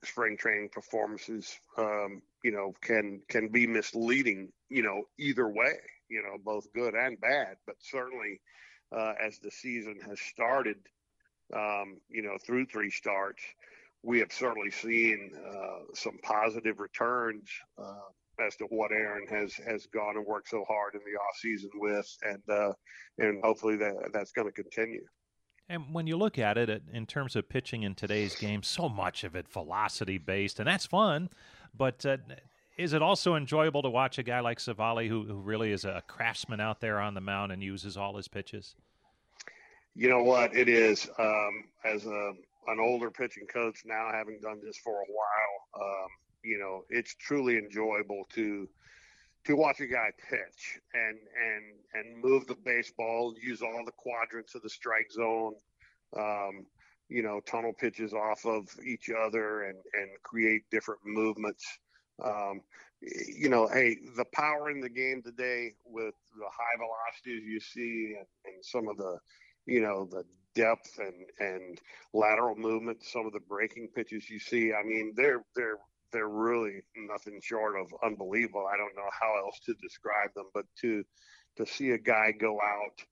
spring 0.03 0.37
training 0.37 0.69
performances, 0.71 1.55
um, 1.77 2.21
you 2.43 2.51
know, 2.51 2.73
can 2.81 3.21
can 3.29 3.49
be 3.49 3.67
misleading. 3.67 4.51
You 4.69 4.83
know, 4.83 5.03
either 5.17 5.47
way. 5.47 5.75
You 6.09 6.23
know, 6.23 6.37
both 6.43 6.71
good 6.73 6.93
and 6.93 7.19
bad. 7.19 7.57
But 7.65 7.75
certainly, 7.79 8.39
uh, 8.95 9.13
as 9.21 9.39
the 9.39 9.51
season 9.51 9.99
has 10.07 10.19
started, 10.19 10.77
um, 11.53 11.97
you 12.09 12.21
know, 12.21 12.37
through 12.45 12.65
three 12.65 12.91
starts, 12.91 13.43
we 14.03 14.19
have 14.19 14.31
certainly 14.31 14.71
seen 14.71 15.31
uh, 15.35 15.79
some 15.93 16.17
positive 16.23 16.79
returns 16.79 17.49
uh, 17.77 18.45
as 18.45 18.55
to 18.57 18.65
what 18.65 18.91
Aaron 18.91 19.27
has 19.27 19.53
has 19.55 19.85
gone 19.87 20.15
and 20.15 20.25
worked 20.25 20.49
so 20.49 20.63
hard 20.67 20.93
in 20.93 21.01
the 21.01 21.17
off 21.17 21.35
season 21.39 21.69
with, 21.75 22.17
and 22.23 22.41
uh, 22.49 22.73
and 23.17 23.43
hopefully 23.43 23.77
that 23.77 24.11
that's 24.13 24.31
going 24.31 24.47
to 24.47 24.53
continue. 24.53 25.05
And 25.69 25.93
when 25.93 26.07
you 26.07 26.15
look 26.15 26.39
at 26.39 26.57
it 26.57 26.83
in 26.93 27.05
terms 27.05 27.35
of 27.35 27.49
pitching 27.49 27.83
in 27.83 27.93
today's 27.93 28.35
game, 28.35 28.63
so 28.63 28.87
much 28.87 29.25
of 29.25 29.35
it 29.35 29.49
velocity 29.49 30.17
based, 30.17 30.59
and 30.59 30.67
that's 30.67 30.85
fun. 30.85 31.29
But 31.75 32.05
uh, 32.05 32.17
is 32.77 32.93
it 32.93 33.01
also 33.01 33.35
enjoyable 33.35 33.81
to 33.81 33.89
watch 33.89 34.19
a 34.19 34.23
guy 34.23 34.39
like 34.39 34.59
Civale, 34.59 35.07
who, 35.07 35.23
who 35.23 35.35
really 35.35 35.71
is 35.71 35.83
a 35.83 36.03
craftsman 36.07 36.59
out 36.59 36.79
there 36.79 36.99
on 36.99 37.13
the 37.13 37.21
mound 37.21 37.51
and 37.51 37.63
uses 37.63 37.97
all 37.97 38.15
his 38.15 38.27
pitches? 38.27 38.75
You 39.95 40.09
know 40.09 40.23
what 40.23 40.55
it 40.55 40.69
is. 40.69 41.09
Um, 41.17 41.63
as 41.83 42.05
a 42.05 42.33
an 42.67 42.79
older 42.79 43.09
pitching 43.09 43.47
coach 43.47 43.83
now, 43.85 44.09
having 44.11 44.39
done 44.41 44.59
this 44.63 44.77
for 44.77 44.93
a 44.93 45.05
while, 45.07 45.83
um, 45.83 46.07
you 46.43 46.59
know, 46.59 46.83
it's 46.89 47.15
truly 47.15 47.57
enjoyable 47.57 48.27
to 48.35 48.67
to 49.45 49.55
watch 49.55 49.79
a 49.79 49.87
guy 49.87 50.11
pitch 50.29 50.79
and 50.93 51.17
and 51.17 51.63
and 51.93 52.23
move 52.23 52.45
the 52.45 52.57
baseball, 52.63 53.33
use 53.41 53.63
all 53.63 53.83
the 53.85 53.91
quadrants 53.93 54.53
of 54.53 54.61
the 54.61 54.69
strike 54.69 55.11
zone, 55.11 55.55
um, 56.15 56.65
you 57.09 57.23
know, 57.23 57.39
tunnel 57.39 57.73
pitches 57.73 58.13
off 58.13 58.45
of 58.45 58.69
each 58.85 59.09
other 59.09 59.63
and 59.63 59.77
and 59.93 60.09
create 60.21 60.61
different 60.69 61.01
movements. 61.03 61.65
Um, 62.23 62.61
you 63.01 63.49
know, 63.49 63.67
hey, 63.67 63.97
the 64.15 64.25
power 64.33 64.71
in 64.71 64.79
the 64.79 64.89
game 64.89 65.21
today 65.23 65.73
with 65.85 66.15
the 66.37 66.45
high 66.45 66.77
velocities 66.77 67.47
you 67.47 67.59
see 67.59 68.15
and, 68.17 68.25
and 68.45 68.65
some 68.65 68.87
of 68.87 68.97
the, 68.97 69.17
you 69.65 69.81
know, 69.81 70.07
the 70.09 70.23
depth 70.55 70.97
and 70.97 71.25
and 71.39 71.79
lateral 72.13 72.55
movement, 72.55 73.03
some 73.03 73.25
of 73.25 73.33
the 73.33 73.39
breaking 73.47 73.89
pitches 73.95 74.29
you 74.29 74.39
see. 74.39 74.73
I 74.73 74.83
mean, 74.83 75.13
they're 75.15 75.43
they're 75.55 75.77
they're 76.11 76.29
really 76.29 76.81
nothing 76.95 77.39
short 77.43 77.79
of 77.79 77.93
unbelievable. 78.03 78.65
I 78.71 78.77
don't 78.77 78.95
know 78.95 79.09
how 79.19 79.37
else 79.45 79.59
to 79.65 79.73
describe 79.81 80.33
them, 80.35 80.47
but 80.53 80.65
to 80.81 81.03
to 81.57 81.65
see 81.65 81.91
a 81.91 81.97
guy 81.97 82.31
go 82.31 82.55
out 82.55 83.05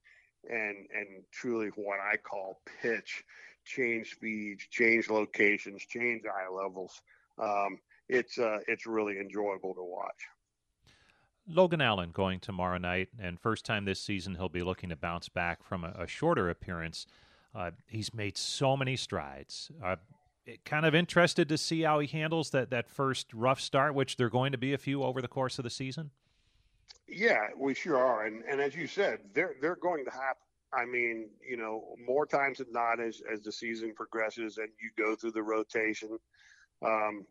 and 0.50 0.86
and 0.92 1.24
truly 1.32 1.68
what 1.76 2.00
I 2.00 2.16
call 2.16 2.60
pitch, 2.82 3.22
change 3.64 4.10
speeds, 4.10 4.66
change 4.70 5.08
locations, 5.08 5.82
change 5.86 6.22
eye 6.24 6.52
levels. 6.52 7.00
Um, 7.38 7.78
it's 8.08 8.38
uh, 8.38 8.58
it's 8.68 8.86
really 8.86 9.18
enjoyable 9.18 9.74
to 9.74 9.82
watch. 9.82 10.28
Logan 11.48 11.80
Allen 11.80 12.10
going 12.12 12.40
tomorrow 12.40 12.78
night, 12.78 13.08
and 13.20 13.38
first 13.38 13.64
time 13.64 13.84
this 13.84 14.00
season 14.00 14.34
he'll 14.34 14.48
be 14.48 14.62
looking 14.62 14.88
to 14.90 14.96
bounce 14.96 15.28
back 15.28 15.62
from 15.62 15.84
a, 15.84 15.92
a 15.98 16.06
shorter 16.06 16.50
appearance. 16.50 17.06
Uh, 17.54 17.70
he's 17.86 18.12
made 18.12 18.36
so 18.36 18.76
many 18.76 18.96
strides. 18.96 19.70
Uh, 19.82 19.96
kind 20.64 20.86
of 20.86 20.94
interested 20.94 21.48
to 21.48 21.58
see 21.58 21.82
how 21.82 21.98
he 21.98 22.06
handles 22.06 22.50
that 22.50 22.70
that 22.70 22.88
first 22.88 23.32
rough 23.32 23.60
start, 23.60 23.94
which 23.94 24.16
there 24.16 24.26
are 24.26 24.30
going 24.30 24.52
to 24.52 24.58
be 24.58 24.72
a 24.72 24.78
few 24.78 25.02
over 25.02 25.22
the 25.22 25.28
course 25.28 25.58
of 25.58 25.62
the 25.62 25.70
season. 25.70 26.10
Yeah, 27.08 27.48
we 27.56 27.74
sure 27.74 27.98
are, 27.98 28.26
and 28.26 28.42
and 28.44 28.60
as 28.60 28.74
you 28.74 28.86
said, 28.86 29.20
they're 29.32 29.54
they're 29.60 29.76
going 29.76 30.04
to 30.04 30.10
happen. 30.10 30.42
I 30.72 30.84
mean, 30.84 31.28
you 31.48 31.56
know, 31.56 31.94
more 32.04 32.26
times 32.26 32.58
than 32.58 32.72
not, 32.72 33.00
as 33.00 33.22
as 33.32 33.42
the 33.42 33.52
season 33.52 33.94
progresses 33.94 34.58
and 34.58 34.68
you 34.80 34.90
go 34.96 35.14
through 35.14 35.32
the 35.32 35.42
rotation, 35.42 36.18
um, 36.84 37.24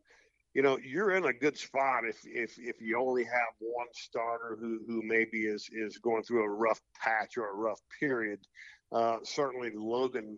you 0.55 0.63
know, 0.63 0.79
you're 0.83 1.12
in 1.12 1.25
a 1.25 1.33
good 1.33 1.57
spot 1.57 2.05
if 2.07 2.17
if 2.25 2.57
if 2.57 2.81
you 2.81 2.97
only 3.00 3.25
have 3.25 3.53
one 3.59 3.88
starter 3.93 4.57
who 4.59 4.79
who 4.88 5.01
maybe 5.03 5.45
is 5.45 5.69
is 5.71 5.97
going 6.00 6.24
through 6.24 6.43
a 6.43 6.50
rough 6.50 6.81
patch 7.00 7.38
or 7.38 7.51
a 7.51 7.55
rough 7.55 7.81
period. 8.00 8.39
Uh, 8.91 9.17
certainly, 9.24 9.71
Logan 9.75 10.38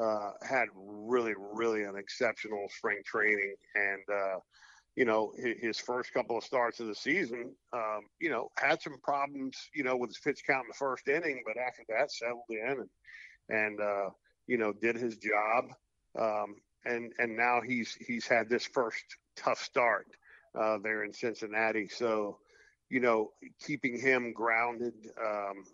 uh, 0.00 0.30
had 0.42 0.68
really, 0.74 1.34
really 1.36 1.82
an 1.82 1.96
exceptional 1.96 2.68
spring 2.76 2.98
training. 3.04 3.54
And, 3.74 4.02
uh, 4.12 4.38
you 4.96 5.04
know, 5.04 5.32
his 5.36 5.78
first 5.78 6.12
couple 6.12 6.36
of 6.38 6.44
starts 6.44 6.80
of 6.80 6.86
the 6.86 6.94
season, 6.94 7.54
um, 7.72 8.00
you 8.20 8.30
know, 8.30 8.48
had 8.56 8.80
some 8.80 8.98
problems, 9.02 9.56
you 9.74 9.84
know, 9.84 9.96
with 9.96 10.10
his 10.10 10.18
pitch 10.18 10.42
count 10.46 10.64
in 10.64 10.68
the 10.68 10.74
first 10.74 11.06
inning, 11.08 11.42
but 11.46 11.60
after 11.60 11.82
that 11.88 12.10
settled 12.10 12.42
in 12.48 12.78
and, 12.80 12.88
and 13.48 13.80
uh, 13.80 14.10
you 14.46 14.58
know, 14.58 14.72
did 14.72 14.96
his 14.96 15.16
job. 15.16 15.64
Um, 16.18 16.56
and 16.84 17.12
and 17.18 17.36
now 17.36 17.60
he's 17.60 17.94
he's 17.94 18.26
had 18.26 18.48
this 18.48 18.66
first 18.66 19.04
tough 19.38 19.62
start 19.62 20.06
uh, 20.58 20.78
there 20.82 21.04
in 21.04 21.12
Cincinnati. 21.12 21.88
So, 21.88 22.38
you 22.90 23.00
know, 23.00 23.30
keeping 23.64 23.98
him 23.98 24.32
grounded, 24.32 24.94
um, 25.20 25.64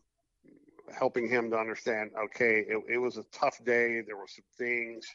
helping 0.96 1.28
him 1.28 1.50
to 1.50 1.56
understand, 1.56 2.10
okay, 2.26 2.64
it, 2.68 2.82
it 2.88 2.98
was 2.98 3.16
a 3.16 3.24
tough 3.32 3.58
day. 3.64 4.00
There 4.06 4.16
were 4.16 4.28
some 4.28 4.44
things 4.58 5.06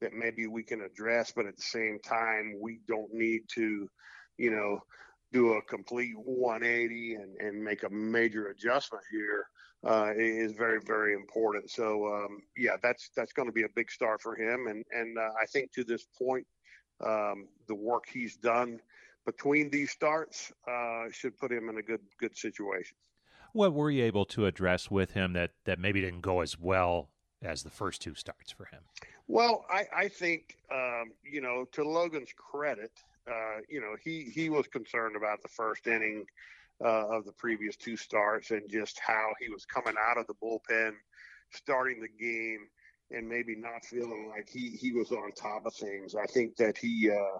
that 0.00 0.12
maybe 0.12 0.46
we 0.46 0.62
can 0.62 0.82
address, 0.82 1.32
but 1.34 1.46
at 1.46 1.56
the 1.56 1.62
same 1.62 1.98
time, 2.04 2.54
we 2.60 2.80
don't 2.86 3.12
need 3.12 3.42
to, 3.54 3.88
you 4.36 4.50
know, 4.50 4.80
do 5.32 5.54
a 5.54 5.62
complete 5.62 6.14
180 6.16 7.14
and, 7.14 7.36
and 7.38 7.62
make 7.62 7.82
a 7.82 7.90
major 7.90 8.48
adjustment 8.48 9.04
here 9.10 9.46
uh, 9.86 10.12
is 10.16 10.52
very, 10.52 10.80
very 10.86 11.14
important. 11.14 11.70
So, 11.70 12.06
um, 12.06 12.40
yeah, 12.56 12.76
that's 12.82 13.10
that's 13.14 13.32
going 13.32 13.48
to 13.48 13.52
be 13.52 13.64
a 13.64 13.68
big 13.76 13.90
start 13.90 14.20
for 14.22 14.36
him. 14.36 14.66
And 14.68 14.84
and 14.92 15.18
uh, 15.18 15.30
I 15.40 15.46
think 15.46 15.72
to 15.72 15.84
this 15.84 16.06
point, 16.20 16.46
um, 17.04 17.48
the 17.66 17.74
work 17.74 18.04
he's 18.12 18.36
done 18.36 18.80
between 19.26 19.70
these 19.70 19.90
starts 19.90 20.52
uh, 20.66 21.04
should 21.10 21.36
put 21.38 21.52
him 21.52 21.68
in 21.68 21.78
a 21.78 21.82
good 21.82 22.00
good 22.18 22.36
situation. 22.36 22.96
What 23.52 23.72
were 23.72 23.90
you 23.90 24.04
able 24.04 24.24
to 24.26 24.46
address 24.46 24.90
with 24.90 25.12
him 25.12 25.32
that, 25.32 25.52
that 25.64 25.78
maybe 25.78 26.00
didn't 26.00 26.20
go 26.20 26.40
as 26.40 26.58
well 26.58 27.10
as 27.42 27.62
the 27.62 27.70
first 27.70 28.02
two 28.02 28.14
starts 28.14 28.52
for 28.52 28.66
him? 28.66 28.82
Well, 29.26 29.64
I, 29.70 29.86
I 29.96 30.08
think, 30.08 30.58
um, 30.72 31.12
you 31.22 31.40
know, 31.40 31.64
to 31.72 31.82
Logan's 31.82 32.32
credit, 32.36 32.92
uh, 33.26 33.60
you 33.68 33.80
know, 33.80 33.94
he, 34.02 34.30
he 34.34 34.50
was 34.50 34.66
concerned 34.66 35.16
about 35.16 35.42
the 35.42 35.48
first 35.48 35.86
inning 35.86 36.24
uh, 36.84 37.08
of 37.08 37.24
the 37.24 37.32
previous 37.32 37.76
two 37.76 37.96
starts 37.96 38.50
and 38.50 38.68
just 38.68 38.98
how 39.00 39.32
he 39.40 39.48
was 39.48 39.64
coming 39.64 39.94
out 39.98 40.18
of 40.18 40.26
the 40.26 40.34
bullpen, 40.34 40.92
starting 41.50 42.00
the 42.00 42.08
game, 42.08 42.68
and 43.10 43.28
maybe 43.28 43.56
not 43.56 43.84
feeling 43.84 44.30
like 44.34 44.48
he, 44.48 44.70
he 44.70 44.92
was 44.92 45.12
on 45.12 45.32
top 45.32 45.66
of 45.66 45.74
things. 45.74 46.14
I 46.14 46.26
think 46.26 46.56
that 46.56 46.76
he, 46.76 47.10
uh, 47.10 47.38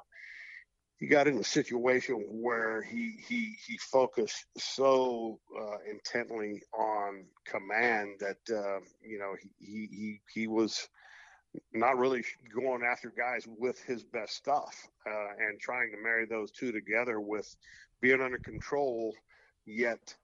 he 0.99 1.07
got 1.07 1.29
in 1.29 1.39
a 1.39 1.45
situation 1.45 2.25
where 2.29 2.83
he 2.83 3.15
he 3.29 3.57
he 3.67 3.79
focused 3.79 4.47
so 4.57 5.39
uh, 5.57 5.77
intently 5.89 6.63
on 6.77 7.25
command 7.47 8.21
that 8.21 8.39
uh, 8.51 8.81
you 9.03 9.19
know 9.19 9.35
he, 9.59 9.89
he 9.91 10.21
he 10.33 10.47
was 10.49 10.89
not 11.73 11.97
really 11.97 12.25
going 12.55 12.83
after 12.83 13.13
guys 13.17 13.47
with 13.47 13.83
his 13.85 14.03
best 14.03 14.35
stuff 14.35 14.89
uh, 15.07 15.29
and 15.39 15.61
trying 15.61 15.91
to 15.91 16.03
marry 16.03 16.27
those 16.27 16.51
two 16.51 16.73
together 16.73 17.21
with 17.21 17.57
being 18.01 18.21
under 18.21 18.39
control 18.39 19.15
yet 19.67 20.15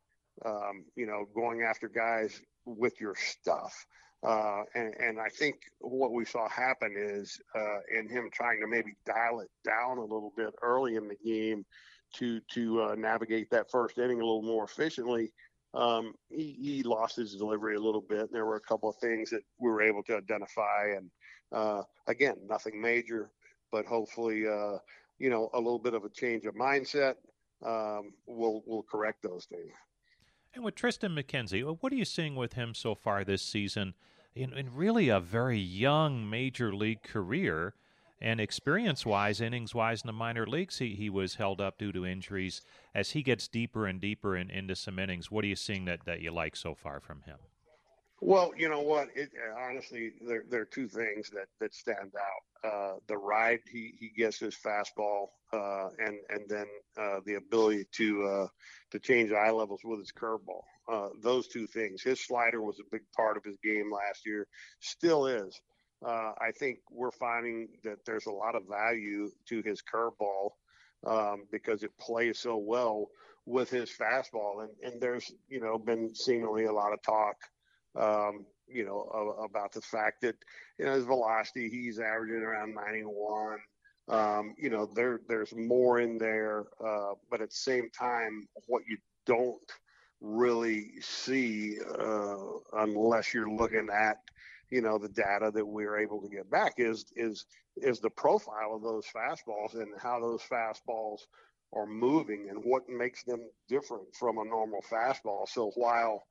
um, 0.45 0.85
you 0.97 1.07
know 1.07 1.27
going 1.35 1.63
after 1.63 1.89
guys 1.89 2.41
with 2.67 3.01
your 3.01 3.15
stuff 3.15 3.87
uh, 4.25 4.63
and, 4.75 4.95
and, 4.95 5.21
I 5.21 5.29
think 5.29 5.57
what 5.81 6.13
we 6.13 6.25
saw 6.25 6.49
happen 6.49 6.95
is 6.97 7.39
uh, 7.55 7.81
in 7.95 8.09
him 8.09 8.31
trying 8.33 8.61
to 8.61 8.67
maybe 8.67 8.95
dial 9.05 9.41
it 9.41 9.51
down 9.65 9.99
a 9.99 10.03
little 10.03 10.33
bit 10.35 10.55
early 10.63 10.97
in 10.97 11.09
the 11.09 11.17
game 11.25 11.65
to 12.15 12.41
to 12.53 12.83
uh, 12.83 12.95
navigate 12.95 13.51
that 13.51 13.71
first 13.71 13.99
inning 13.99 14.21
a 14.21 14.25
little 14.25 14.43
more 14.43 14.65
efficiently. 14.65 15.33
Um, 15.75 16.15
he, 16.31 16.57
he, 16.61 16.83
lost 16.85 17.17
his 17.17 17.35
delivery 17.35 17.75
a 17.75 17.81
little 17.81 18.01
bit. 18.01 18.33
There 18.33 18.47
were 18.47 18.57
a 18.57 18.61
couple 18.61 18.89
of 18.89 18.97
things 18.97 19.29
that 19.31 19.43
we 19.59 19.69
were 19.69 19.83
able 19.83 20.05
to 20.05 20.17
identify, 20.17 20.93
and 20.97 21.11
uh, 21.53 21.83
again, 22.07 22.37
nothing 22.49 22.81
major, 22.81 23.31
but 23.73 23.85
hopefully, 23.85 24.47
uh, 24.47 24.79
you 25.19 25.31
know, 25.31 25.51
a 25.53 25.59
little 25.59 25.81
bit 25.81 25.95
of 25.95 26.05
a 26.05 26.09
change 26.09 26.45
of 26.45 26.55
mindset 26.55 27.15
um, 27.67 28.13
will 28.27 28.63
will 28.67 28.85
correct 28.85 29.23
those 29.23 29.47
things. 29.47 29.73
And 30.55 30.63
with 30.63 30.77
Triston 30.77 31.19
McKenzie, 31.19 31.77
what 31.81 31.93
are 31.93 31.97
you 31.97 32.05
seeing 32.05 32.37
with 32.37 32.53
him 32.53 32.75
so 32.75 32.95
far 32.95 33.25
this 33.25 33.43
season? 33.43 33.95
In, 34.35 34.53
in 34.53 34.75
really 34.75 35.09
a 35.09 35.21
very 35.21 35.59
young 35.59 36.29
major 36.29 36.75
league 36.75 37.03
career. 37.03 37.75
And 38.21 38.41
experience 38.41 39.05
wise, 39.05 39.41
innings 39.41 39.75
wise 39.75 40.03
in 40.03 40.07
the 40.07 40.13
minor 40.13 40.47
leagues, 40.47 40.79
he, 40.79 40.95
he 40.95 41.11
was 41.11 41.35
held 41.35 41.61
up 41.61 41.79
due 41.79 41.93
to 41.93 42.07
injuries. 42.07 42.63
As 42.95 43.11
he 43.11 43.23
gets 43.23 43.49
deeper 43.49 43.87
and 43.87 44.01
deeper 44.01 44.37
in, 44.37 44.51
into 44.51 44.75
some 44.77 44.99
innings, 44.99 45.31
what 45.31 45.45
are 45.45 45.49
you 45.49 45.57
seeing 45.57 45.85
that, 45.87 46.07
that 46.07 46.21
you 46.21 46.31
like 46.31 46.57
so 46.57 46.75
far 46.75 47.01
from 47.01 47.23
him? 47.23 47.37
Well, 48.21 48.53
you 48.57 48.71
know 48.71 48.81
what? 48.81 49.09
It, 49.15 49.31
honestly, 49.59 50.13
there, 50.27 50.45
there 50.49 50.63
are 50.63 50.67
two 50.67 50.89
things 50.89 51.29
that, 51.31 51.49
that 51.61 51.75
stand 51.75 52.13
out. 52.17 52.71
Uh, 52.71 52.95
the 53.09 53.19
ride 53.19 53.61
he, 53.71 53.93
he 54.01 54.09
gets 54.09 54.39
his 54.39 54.55
fastball, 54.55 55.27
uh, 55.53 55.91
and 55.99 56.17
and 56.31 56.49
then 56.49 56.65
uh, 56.97 57.21
the 57.27 57.35
ability 57.35 57.85
to 57.93 58.25
uh, 58.25 58.47
to 58.91 58.99
change 58.99 59.33
eye 59.33 59.51
levels 59.51 59.81
with 59.85 59.99
his 59.99 60.11
curveball. 60.11 60.63
Uh, 60.91 61.09
those 61.23 61.49
two 61.49 61.67
things. 61.67 62.03
His 62.03 62.21
slider 62.21 62.61
was 62.61 62.79
a 62.79 62.91
big 62.91 63.03
part 63.17 63.37
of 63.37 63.45
his 63.45 63.57
game 63.65 63.91
last 63.91 64.27
year, 64.27 64.47
still 64.81 65.27
is. 65.27 65.59
Uh, 66.05 66.33
I 66.39 66.51
think 66.59 66.81
we're 66.91 67.11
finding 67.11 67.69
that 67.85 68.05
there's 68.05 68.27
a 68.27 68.33
lot 68.33 68.55
of 68.55 68.69
value 68.69 69.31
to 69.49 69.63
his 69.63 69.83
curveball 69.83 70.51
um, 71.07 71.45
because 71.51 71.83
it 71.83 71.97
plays 71.99 72.39
so 72.39 72.59
well 72.59 73.09
with 73.47 73.71
his 73.71 73.91
fastball, 73.91 74.63
and 74.63 74.71
and 74.83 75.01
there's 75.01 75.33
you 75.49 75.61
know 75.61 75.79
been 75.79 76.15
seemingly 76.15 76.65
a 76.65 76.73
lot 76.73 76.93
of 76.93 77.03
talk 77.03 77.37
um, 77.97 78.45
you 78.67 78.85
know, 78.85 79.37
about 79.45 79.73
the 79.73 79.81
fact 79.81 80.23
that, 80.23 80.37
you 80.79 80.85
know, 80.85 80.95
his 80.95 81.05
velocity, 81.05 81.69
he's 81.69 81.99
averaging 81.99 82.43
around 82.43 82.75
91. 82.75 83.59
Um, 84.09 84.55
you 84.59 84.69
know, 84.69 84.87
there 84.87 85.21
there's 85.29 85.55
more 85.55 86.01
in 86.01 86.19
there, 86.19 86.65
uh, 86.85 87.13
but 87.31 87.41
at 87.41 87.51
the 87.51 87.57
same 87.57 87.89
time, 87.91 88.47
what 88.67 88.83
you 88.87 88.99
don't 89.25 89.61
really 90.25 90.93
see 91.01 91.79
uh, 91.99 92.37
unless 92.73 93.35
you're 93.35 93.51
looking 93.51 93.89
at, 93.93 94.17
you 94.71 94.81
know, 94.81 94.99
the 94.99 95.09
data 95.09 95.51
that 95.53 95.67
we're 95.67 95.99
able 95.99 96.21
to 96.23 96.29
get 96.29 96.51
back 96.51 96.75
is 96.79 97.05
is 97.17 97.47
is 97.77 98.01
the 98.01 98.11
profile 98.11 98.75
of 98.75 98.83
those 98.83 99.05
fastballs 99.15 99.75
and 99.75 99.89
how 100.01 100.21
those 100.21 100.43
fastballs 100.43 101.21
are 101.73 101.87
moving 101.87 102.47
and 102.51 102.63
what 102.65 102.89
makes 102.89 103.25
them 103.25 103.41
different 103.69 104.07
from 104.15 104.39
a 104.39 104.45
normal 104.45 104.81
fastball. 104.91 105.47
So 105.49 105.73
while 105.75 106.23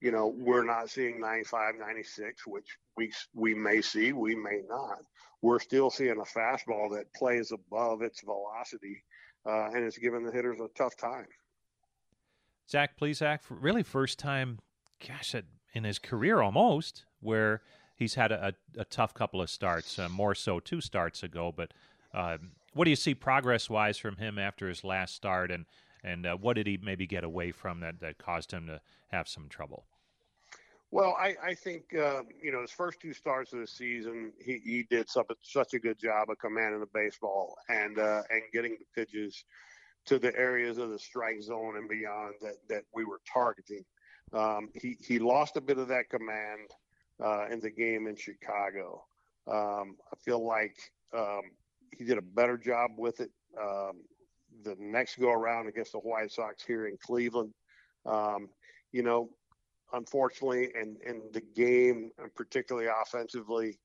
you 0.00 0.10
know, 0.10 0.34
we're 0.34 0.64
not 0.64 0.88
seeing 0.88 1.20
95, 1.20 1.74
96, 1.78 2.46
which 2.46 2.78
we 2.96 3.12
we 3.34 3.54
may 3.54 3.82
see, 3.82 4.12
we 4.12 4.34
may 4.34 4.62
not. 4.68 4.98
We're 5.42 5.58
still 5.58 5.90
seeing 5.90 6.18
a 6.18 6.38
fastball 6.38 6.96
that 6.96 7.12
plays 7.14 7.52
above 7.52 8.02
its 8.02 8.22
velocity, 8.22 9.04
uh, 9.46 9.70
and 9.74 9.84
it's 9.84 9.98
giving 9.98 10.24
the 10.24 10.32
hitters 10.32 10.58
a 10.60 10.68
tough 10.76 10.96
time. 10.96 11.26
Zach 12.70 12.96
Plesac, 12.98 13.40
really 13.48 13.82
first 13.82 14.18
time, 14.18 14.60
gosh, 15.06 15.34
in 15.74 15.84
his 15.84 15.98
career 15.98 16.40
almost, 16.40 17.04
where 17.20 17.62
he's 17.96 18.14
had 18.14 18.30
a, 18.30 18.54
a, 18.76 18.80
a 18.82 18.84
tough 18.84 19.12
couple 19.12 19.42
of 19.42 19.50
starts, 19.50 19.98
uh, 19.98 20.08
more 20.08 20.34
so 20.34 20.60
two 20.60 20.80
starts 20.80 21.22
ago. 21.22 21.52
But 21.54 21.72
uh, 22.14 22.38
what 22.72 22.84
do 22.84 22.90
you 22.90 22.96
see 22.96 23.14
progress 23.14 23.68
wise 23.68 23.98
from 23.98 24.16
him 24.16 24.38
after 24.38 24.68
his 24.68 24.84
last 24.84 25.14
start, 25.14 25.50
and 25.50 25.66
and 26.02 26.26
uh, 26.26 26.36
what 26.36 26.54
did 26.54 26.66
he 26.66 26.78
maybe 26.80 27.06
get 27.06 27.24
away 27.24 27.50
from 27.50 27.80
that 27.80 28.00
that 28.00 28.18
caused 28.18 28.52
him 28.52 28.66
to 28.68 28.80
have 29.08 29.28
some 29.28 29.48
trouble? 29.48 29.84
Well, 30.92 31.16
I, 31.20 31.36
I 31.42 31.54
think 31.54 31.94
uh, 31.94 32.22
you 32.40 32.52
know 32.52 32.62
his 32.62 32.70
first 32.70 33.00
two 33.00 33.12
starts 33.12 33.52
of 33.52 33.60
the 33.60 33.66
season, 33.66 34.32
he, 34.40 34.60
he 34.64 34.86
did 34.88 35.10
such 35.10 35.26
a, 35.30 35.34
such 35.42 35.74
a 35.74 35.78
good 35.80 35.98
job 35.98 36.30
of 36.30 36.38
commanding 36.38 36.80
the 36.80 36.88
baseball 36.94 37.56
and 37.68 37.98
uh, 37.98 38.22
and 38.30 38.42
getting 38.52 38.76
the 38.78 38.86
pitches 38.94 39.44
to 40.06 40.18
the 40.18 40.34
areas 40.36 40.78
of 40.78 40.90
the 40.90 40.98
strike 40.98 41.42
zone 41.42 41.76
and 41.76 41.88
beyond 41.88 42.34
that 42.40 42.56
that 42.68 42.82
we 42.94 43.04
were 43.04 43.20
targeting. 43.32 43.84
Um, 44.32 44.70
he 44.74 44.96
he 45.00 45.18
lost 45.18 45.56
a 45.56 45.60
bit 45.60 45.78
of 45.78 45.88
that 45.88 46.08
command 46.08 46.70
uh, 47.22 47.46
in 47.50 47.60
the 47.60 47.70
game 47.70 48.06
in 48.06 48.16
Chicago. 48.16 49.04
Um, 49.46 49.96
I 50.12 50.16
feel 50.24 50.44
like 50.46 50.76
um, 51.16 51.42
he 51.96 52.04
did 52.04 52.18
a 52.18 52.22
better 52.22 52.56
job 52.56 52.92
with 52.96 53.20
it 53.20 53.30
um, 53.60 54.02
the 54.64 54.76
next 54.78 55.18
go 55.18 55.30
around 55.30 55.68
against 55.68 55.92
the 55.92 55.98
White 55.98 56.30
Sox 56.30 56.62
here 56.64 56.86
in 56.86 56.96
Cleveland. 56.98 57.52
Um, 58.06 58.48
you 58.92 59.02
know, 59.02 59.30
unfortunately, 59.92 60.70
and 60.78 60.96
in 61.06 61.22
the 61.32 61.40
game, 61.40 62.10
and 62.18 62.34
particularly 62.34 62.88
offensively, 62.88 63.78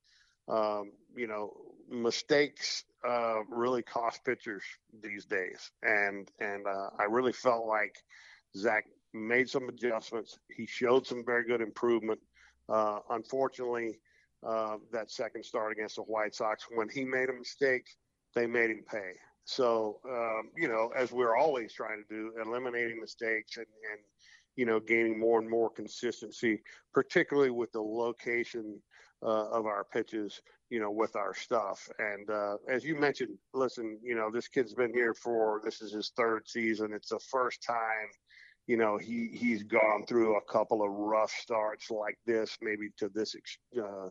um, 0.48 0.92
you 1.16 1.28
know, 1.28 1.54
mistakes 1.90 2.84
uh, 3.08 3.44
really 3.50 3.84
cost 3.84 4.24
pitchers 4.26 4.64
these 5.02 5.26
days, 5.26 5.72
and 5.84 6.30
and 6.40 6.66
uh, 6.68 6.90
I 7.00 7.04
really 7.10 7.34
felt 7.34 7.66
like 7.66 7.96
Zach 8.56 8.86
made 9.14 9.50
some 9.50 9.70
adjustments. 9.70 10.38
He 10.56 10.66
showed 10.66 11.06
some 11.08 11.24
very 11.26 11.46
good 11.46 11.62
improvement. 11.62 12.20
Uh, 12.68 13.00
unfortunately, 13.10 14.00
uh, 14.46 14.78
that 14.92 15.12
second 15.12 15.44
start 15.44 15.72
against 15.72 15.96
the 15.96 16.02
White 16.04 16.36
Sox, 16.36 16.66
when 16.74 16.90
he 16.90 17.04
made 17.04 17.30
a 17.30 17.34
mistake, 17.34 17.88
they 18.34 18.48
made 18.48 18.70
him 18.70 18.84
pay. 18.90 19.14
So, 19.46 20.00
um, 20.10 20.50
you 20.58 20.68
know, 20.68 20.92
as 20.98 21.12
we're 21.12 21.38
always 21.38 21.72
trying 21.74 22.04
to 22.04 22.16
do, 22.16 22.34
eliminating 22.44 23.00
mistakes 23.00 23.58
and, 23.58 23.68
and, 23.92 24.02
you 24.56 24.66
know, 24.66 24.80
gaining 24.80 25.20
more 25.20 25.40
and 25.40 25.50
more 25.50 25.70
consistency, 25.70 26.62
particularly 26.94 27.52
with 27.52 27.72
the 27.72 27.82
location 27.82 28.82
uh, 29.26 29.50
of 29.50 29.66
our 29.66 29.84
pitches, 29.84 30.42
you 30.70 30.80
know, 30.80 30.92
with 30.92 31.16
our 31.16 31.34
stuff. 31.34 31.90
And 31.98 32.30
uh, 32.30 32.58
as 32.70 32.84
you 32.84 32.96
mentioned, 32.96 33.38
listen, 33.54 33.98
you 34.04 34.16
know, 34.16 34.30
this 34.32 34.48
kid's 34.48 34.76
been 34.76 34.94
here 34.94 35.14
for 35.16 35.62
this 35.64 35.82
is 35.82 35.92
his 35.92 36.12
third 36.16 36.48
season. 36.48 36.94
It's 36.94 37.10
the 37.10 37.20
first 37.32 37.64
time, 37.64 38.10
you 38.68 38.78
know, 38.78 38.98
he 38.98 39.30
he's 39.34 39.64
gone 39.64 40.06
through 40.08 40.38
a 40.38 40.52
couple 40.52 40.84
of 40.84 40.92
rough 40.92 41.32
starts 41.32 41.90
like 41.90 42.18
this, 42.26 42.58
maybe 42.62 42.90
to 42.98 43.10
this, 43.10 43.36
uh, 43.78 44.10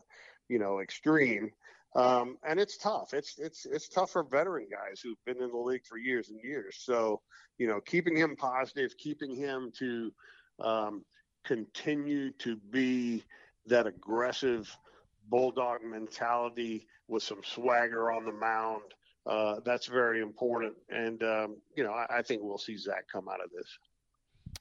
you 0.49 0.59
know, 0.59 0.81
extreme. 0.81 1.49
Um, 1.95 2.37
and 2.45 2.59
it's 2.59 2.77
tough. 2.77 3.13
It's 3.13 3.35
it's 3.37 3.65
it's 3.65 3.87
tough 3.87 4.11
for 4.11 4.23
veteran 4.23 4.67
guys 4.69 4.99
who've 5.01 5.23
been 5.25 5.41
in 5.41 5.49
the 5.49 5.57
league 5.57 5.85
for 5.85 5.97
years 5.97 6.29
and 6.29 6.39
years. 6.43 6.75
So, 6.81 7.21
you 7.57 7.67
know, 7.67 7.79
keeping 7.79 8.17
him 8.17 8.35
positive, 8.35 8.97
keeping 8.97 9.33
him 9.33 9.71
to 9.79 10.11
um, 10.59 11.05
continue 11.45 12.31
to 12.39 12.57
be 12.69 13.23
that 13.67 13.87
aggressive 13.87 14.75
bulldog 15.29 15.83
mentality 15.83 16.87
with 17.07 17.23
some 17.23 17.41
swagger 17.43 18.11
on 18.11 18.25
the 18.25 18.31
mound. 18.31 18.83
Uh, 19.25 19.59
that's 19.65 19.87
very 19.87 20.21
important. 20.21 20.73
And, 20.89 21.23
um, 21.23 21.57
you 21.75 21.83
know, 21.83 21.91
I, 21.91 22.17
I, 22.17 22.21
think 22.21 22.41
we'll 22.43 22.59
see 22.59 22.77
Zach 22.77 23.05
come 23.11 23.27
out 23.27 23.43
of 23.43 23.49
this. 23.51 23.67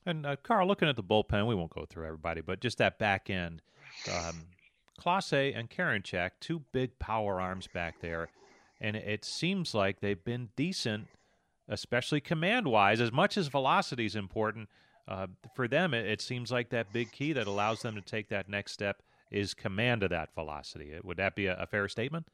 And, 0.06 0.24
uh, 0.24 0.36
Carl, 0.42 0.66
looking 0.66 0.88
at 0.88 0.96
the 0.96 1.02
bullpen, 1.02 1.46
we 1.46 1.54
won't 1.54 1.70
go 1.70 1.84
through 1.84 2.06
everybody, 2.06 2.40
but 2.40 2.60
just 2.60 2.78
that 2.78 2.98
back 2.98 3.28
end, 3.28 3.60
um, 4.10 4.46
Clase 4.98 5.56
and 5.56 5.68
Karinchak, 5.68 6.30
two 6.40 6.62
big 6.72 6.98
power 6.98 7.40
arms 7.40 7.66
back 7.66 8.00
there. 8.00 8.28
And 8.80 8.96
it 8.96 9.24
seems 9.24 9.74
like 9.74 10.00
they've 10.00 10.24
been 10.24 10.48
decent, 10.56 11.08
especially 11.68 12.20
command 12.20 12.66
wise, 12.66 13.00
as 13.00 13.12
much 13.12 13.36
as 13.36 13.48
velocity 13.48 14.06
is 14.06 14.16
important. 14.16 14.68
Uh, 15.06 15.26
for 15.54 15.68
them, 15.68 15.92
it, 15.92 16.06
it 16.06 16.22
seems 16.22 16.50
like 16.50 16.70
that 16.70 16.92
big 16.92 17.12
key 17.12 17.34
that 17.34 17.46
allows 17.46 17.82
them 17.82 17.94
to 17.94 18.00
take 18.00 18.30
that 18.30 18.48
next 18.48 18.72
step 18.72 19.02
is 19.30 19.54
command 19.54 20.02
of 20.02 20.10
that 20.10 20.34
velocity. 20.34 20.94
Would 21.02 21.16
that 21.16 21.34
be 21.34 21.46
a, 21.46 21.56
a 21.56 21.66
fair 21.66 21.88
statement? 21.88 22.26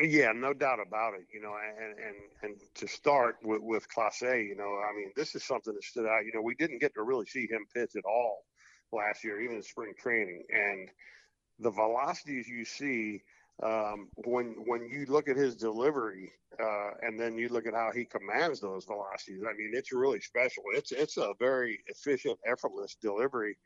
Yeah, 0.00 0.32
no 0.32 0.52
doubt 0.52 0.78
about 0.86 1.14
it. 1.14 1.26
You 1.32 1.40
know, 1.40 1.54
and 1.56 1.98
and 1.98 2.16
and 2.42 2.60
to 2.74 2.86
start 2.86 3.36
with 3.42 3.62
with 3.62 3.88
Clase, 3.88 4.46
you 4.46 4.56
know, 4.56 4.80
I 4.88 4.94
mean, 4.96 5.12
this 5.16 5.34
is 5.34 5.44
something 5.44 5.74
that 5.74 5.84
stood 5.84 6.06
out. 6.06 6.24
You 6.24 6.32
know, 6.34 6.42
we 6.42 6.54
didn't 6.54 6.80
get 6.80 6.94
to 6.94 7.02
really 7.02 7.26
see 7.26 7.48
him 7.48 7.66
pitch 7.74 7.92
at 7.96 8.04
all 8.04 8.44
last 8.92 9.24
year, 9.24 9.40
even 9.40 9.56
in 9.56 9.62
spring 9.62 9.92
training, 9.98 10.44
and 10.50 10.88
the 11.58 11.70
velocities 11.70 12.48
you 12.48 12.64
see 12.64 13.22
um, 13.62 14.08
when 14.24 14.54
when 14.66 14.88
you 14.88 15.06
look 15.08 15.28
at 15.28 15.36
his 15.36 15.56
delivery 15.56 16.30
uh, 16.62 16.90
and 17.02 17.18
then 17.18 17.36
you 17.36 17.48
look 17.48 17.66
at 17.66 17.74
how 17.74 17.90
he 17.92 18.04
commands 18.04 18.60
those 18.60 18.84
velocities, 18.84 19.42
I 19.42 19.52
mean, 19.56 19.72
it's 19.72 19.92
really 19.92 20.20
special. 20.20 20.62
It's 20.74 20.92
it's 20.92 21.16
a 21.16 21.32
very 21.40 21.80
efficient, 21.88 22.38
effortless 22.46 22.96
delivery, 23.02 23.56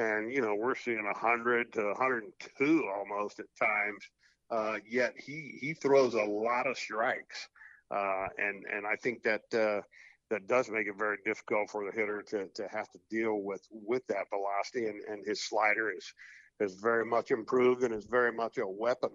and 0.00 0.32
you 0.32 0.40
know 0.40 0.54
we're 0.54 0.74
seeing 0.74 1.04
100 1.04 1.72
to 1.74 1.84
102 1.86 2.90
almost 2.96 3.38
at 3.38 3.46
times. 3.58 4.04
Uh, 4.50 4.78
yet 4.88 5.14
he 5.16 5.58
he 5.60 5.74
throws 5.74 6.14
a 6.14 6.24
lot 6.24 6.66
of 6.66 6.76
strikes, 6.76 7.48
uh, 7.94 8.26
and 8.38 8.64
and 8.72 8.86
I 8.86 8.96
think 8.96 9.22
that 9.22 9.42
uh, 9.54 9.82
that 10.30 10.48
does 10.48 10.70
make 10.70 10.86
it 10.88 10.96
very 10.98 11.18
difficult 11.24 11.70
for 11.70 11.84
the 11.84 11.92
hitter 11.92 12.22
to 12.28 12.48
to 12.48 12.68
have 12.68 12.90
to 12.90 12.98
deal 13.10 13.42
with 13.42 13.62
with 13.70 14.04
that 14.08 14.28
velocity, 14.30 14.86
and, 14.86 15.00
and 15.04 15.24
his 15.24 15.44
slider 15.44 15.92
is 15.92 16.12
is 16.58 16.74
very 16.74 17.04
much 17.04 17.30
improved 17.30 17.84
and 17.84 17.94
is 17.94 18.06
very 18.06 18.32
much 18.32 18.58
a 18.58 18.66
weapon. 18.66 19.10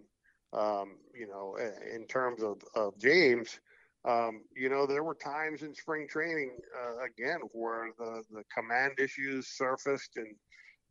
Um, 0.53 0.97
you 1.13 1.27
know, 1.27 1.57
in 1.93 2.07
terms 2.07 2.41
of, 2.41 2.61
of 2.75 2.97
James, 2.97 3.59
um, 4.07 4.43
you 4.55 4.69
know, 4.69 4.85
there 4.85 5.03
were 5.03 5.15
times 5.15 5.61
in 5.61 5.75
spring 5.75 6.07
training, 6.07 6.57
uh, 6.79 7.03
again, 7.03 7.39
where 7.51 7.89
the, 7.99 8.23
the 8.31 8.43
command 8.55 8.93
issues 8.99 9.49
surfaced 9.49 10.15
and 10.15 10.33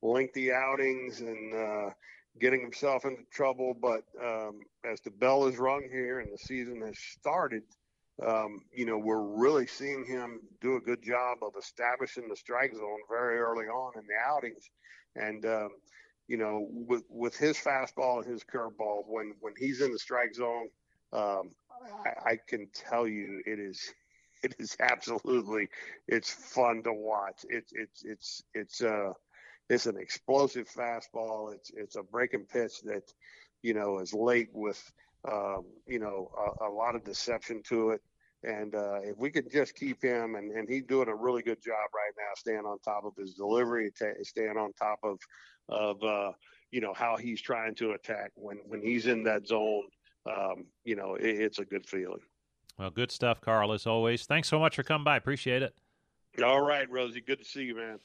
lengthy 0.05 0.53
outings 0.53 1.21
and 1.21 1.55
uh, 1.55 1.91
getting 2.41 2.61
himself 2.61 3.05
into 3.05 3.23
trouble. 3.33 3.75
But 3.81 4.05
um, 4.23 4.61
as 4.85 5.01
the 5.01 5.11
bell 5.11 5.47
is 5.47 5.59
rung 5.59 5.89
here 5.91 6.21
and 6.21 6.33
the 6.33 6.39
season 6.39 6.83
has 6.83 6.99
started, 6.99 7.63
um, 8.25 8.61
you 8.73 8.87
know, 8.87 8.99
we're 8.99 9.23
really 9.23 9.67
seeing 9.67 10.05
him 10.07 10.41
do 10.61 10.77
a 10.77 10.81
good 10.81 11.03
job 11.03 11.39
of 11.43 11.55
establishing 11.59 12.29
the 12.29 12.37
strike 12.37 12.75
zone 12.75 13.01
very 13.11 13.39
early 13.39 13.67
on 13.67 13.93
in 13.99 14.05
the 14.07 14.15
outings. 14.31 14.71
And, 15.17 15.45
um, 15.47 15.71
you 16.29 16.37
know, 16.37 16.67
with 16.71 17.03
with 17.11 17.37
his 17.37 17.59
fastball 17.59 18.23
and 18.23 18.33
his 18.33 18.45
curveball, 18.45 19.03
when 19.07 19.35
when 19.41 19.53
he's 19.59 19.81
in 19.81 19.93
the 19.93 19.99
strike 19.99 20.35
zone, 20.35 20.69
um, 21.13 21.51
I, 22.05 22.31
I 22.31 22.39
can 22.49 22.69
tell 22.73 23.07
you 23.07 23.43
it 23.47 23.59
is 23.59 23.93
it 24.43 24.55
is 24.59 24.77
absolutely 24.81 25.69
it's 26.09 26.31
fun 26.31 26.83
to 26.85 26.93
watch. 26.93 27.45
It's 27.49 27.73
it's 27.75 28.05
it's 28.05 28.43
it's 28.55 28.81
uh 28.83 29.13
it's 29.71 29.87
an 29.87 29.97
explosive 29.97 30.69
fastball. 30.69 31.55
It's 31.55 31.71
it's 31.75 31.97
a 31.97 32.03
breaking 32.03 32.47
pitch 32.47 32.83
that 32.83 33.13
you 33.63 33.75
know 33.75 33.99
is 33.99 34.13
late 34.13 34.49
with 34.53 34.83
um, 35.31 35.65
you 35.87 35.99
know 35.99 36.31
a, 36.61 36.69
a, 36.69 36.71
lot 36.71 36.95
of 36.95 37.05
deception 37.05 37.63
to 37.69 37.91
it. 37.91 38.03
And 38.43 38.75
uh, 38.75 39.01
if 39.03 39.17
we 39.17 39.31
could 39.31 39.51
just 39.51 39.75
keep 39.75 40.03
him, 40.03 40.35
and, 40.35 40.53
and 40.53 40.69
he's 40.69 40.85
doing 40.85 41.09
a 41.09 41.15
really 41.15 41.43
good 41.43 41.63
job 41.63 41.89
right 41.95 42.13
now, 42.19 42.35
staying 42.37 42.67
on 42.67 42.79
top 42.81 43.05
of 43.07 43.13
his 43.17 43.33
delivery, 43.33 43.91
staying 44.23 44.59
on 44.59 44.73
top 44.75 44.99
of 45.03 45.19
of 45.71 46.03
uh, 46.03 46.33
you 46.71 46.81
know 46.81 46.93
how 46.95 47.17
he's 47.17 47.41
trying 47.41 47.75
to 47.77 47.93
attack 47.93 48.33
when 48.35 48.59
when 48.67 48.83
he's 48.83 49.07
in 49.07 49.25
that 49.25 49.47
zone. 49.47 49.85
Um, 50.27 50.67
you 50.85 50.97
know, 50.97 51.15
it, 51.15 51.41
it's 51.41 51.59
a 51.59 51.65
good 51.65 51.87
feeling. 51.87 52.21
Well, 52.79 52.91
good 52.91 53.13
stuff, 53.13 53.41
Carl. 53.41 53.73
As 53.73 53.87
always, 53.87 54.27
thanks 54.27 54.49
so 54.49 54.59
much 54.59 54.77
for 54.77 54.83
coming 54.83 55.05
by. 55.05 55.17
Appreciate 55.17 55.63
it. 55.63 55.75
All 56.45 56.61
right, 56.61 56.91
Rosie. 56.91 57.21
Good 57.21 57.39
to 57.39 57.45
see 57.45 57.63
you, 57.63 57.77
man. 57.77 57.99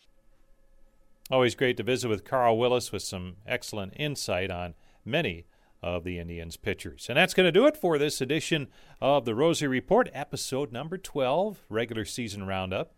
Always 1.31 1.53
great 1.53 1.77
to 1.77 1.83
visit 1.83 2.07
with 2.07 2.25
Carl 2.25 2.57
Willis 2.57 2.91
with 2.91 3.03
some 3.03 3.35
excellent 3.45 3.93
insight 3.95 4.49
on 4.49 4.73
many 5.05 5.45
of 5.83 6.03
the 6.03 6.17
Indians 6.17 6.57
pitchers. 6.57 7.05
And 7.07 7.17
that's 7.17 7.35
going 7.35 7.45
to 7.45 7.51
do 7.51 7.67
it 7.67 7.77
for 7.77 7.99
this 7.99 8.19
edition 8.19 8.67
of 8.99 9.25
the 9.25 9.35
Rosie 9.35 9.67
Report, 9.67 10.09
episode 10.11 10.71
number 10.71 10.97
12, 10.97 11.65
regular 11.69 12.03
season 12.03 12.47
roundup. 12.47 12.95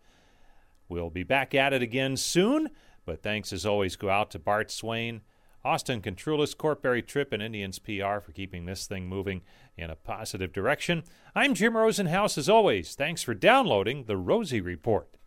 We'll 0.88 1.10
be 1.10 1.24
back 1.24 1.54
at 1.54 1.74
it 1.74 1.82
again 1.82 2.16
soon. 2.16 2.70
But 3.04 3.22
thanks 3.22 3.52
as 3.52 3.66
always 3.66 3.96
go 3.96 4.08
out 4.08 4.30
to 4.30 4.38
Bart 4.38 4.70
Swain, 4.70 5.20
Austin 5.62 6.00
Contrulis, 6.00 6.56
Court 6.56 6.80
Berry-Tripp, 6.80 7.34
and 7.34 7.42
Indians 7.42 7.78
PR 7.78 8.18
for 8.20 8.32
keeping 8.32 8.64
this 8.64 8.86
thing 8.86 9.08
moving 9.08 9.42
in 9.76 9.90
a 9.90 9.96
positive 9.96 10.54
direction. 10.54 11.02
I'm 11.34 11.52
Jim 11.52 11.74
Rosenhaus 11.74 12.38
as 12.38 12.48
always. 12.48 12.94
Thanks 12.94 13.22
for 13.22 13.34
downloading 13.34 14.04
the 14.04 14.16
Rosie 14.16 14.62
Report. 14.62 15.18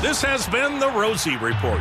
This 0.00 0.22
has 0.22 0.46
been 0.46 0.78
the 0.78 0.88
Rosie 0.88 1.36
Report. 1.36 1.80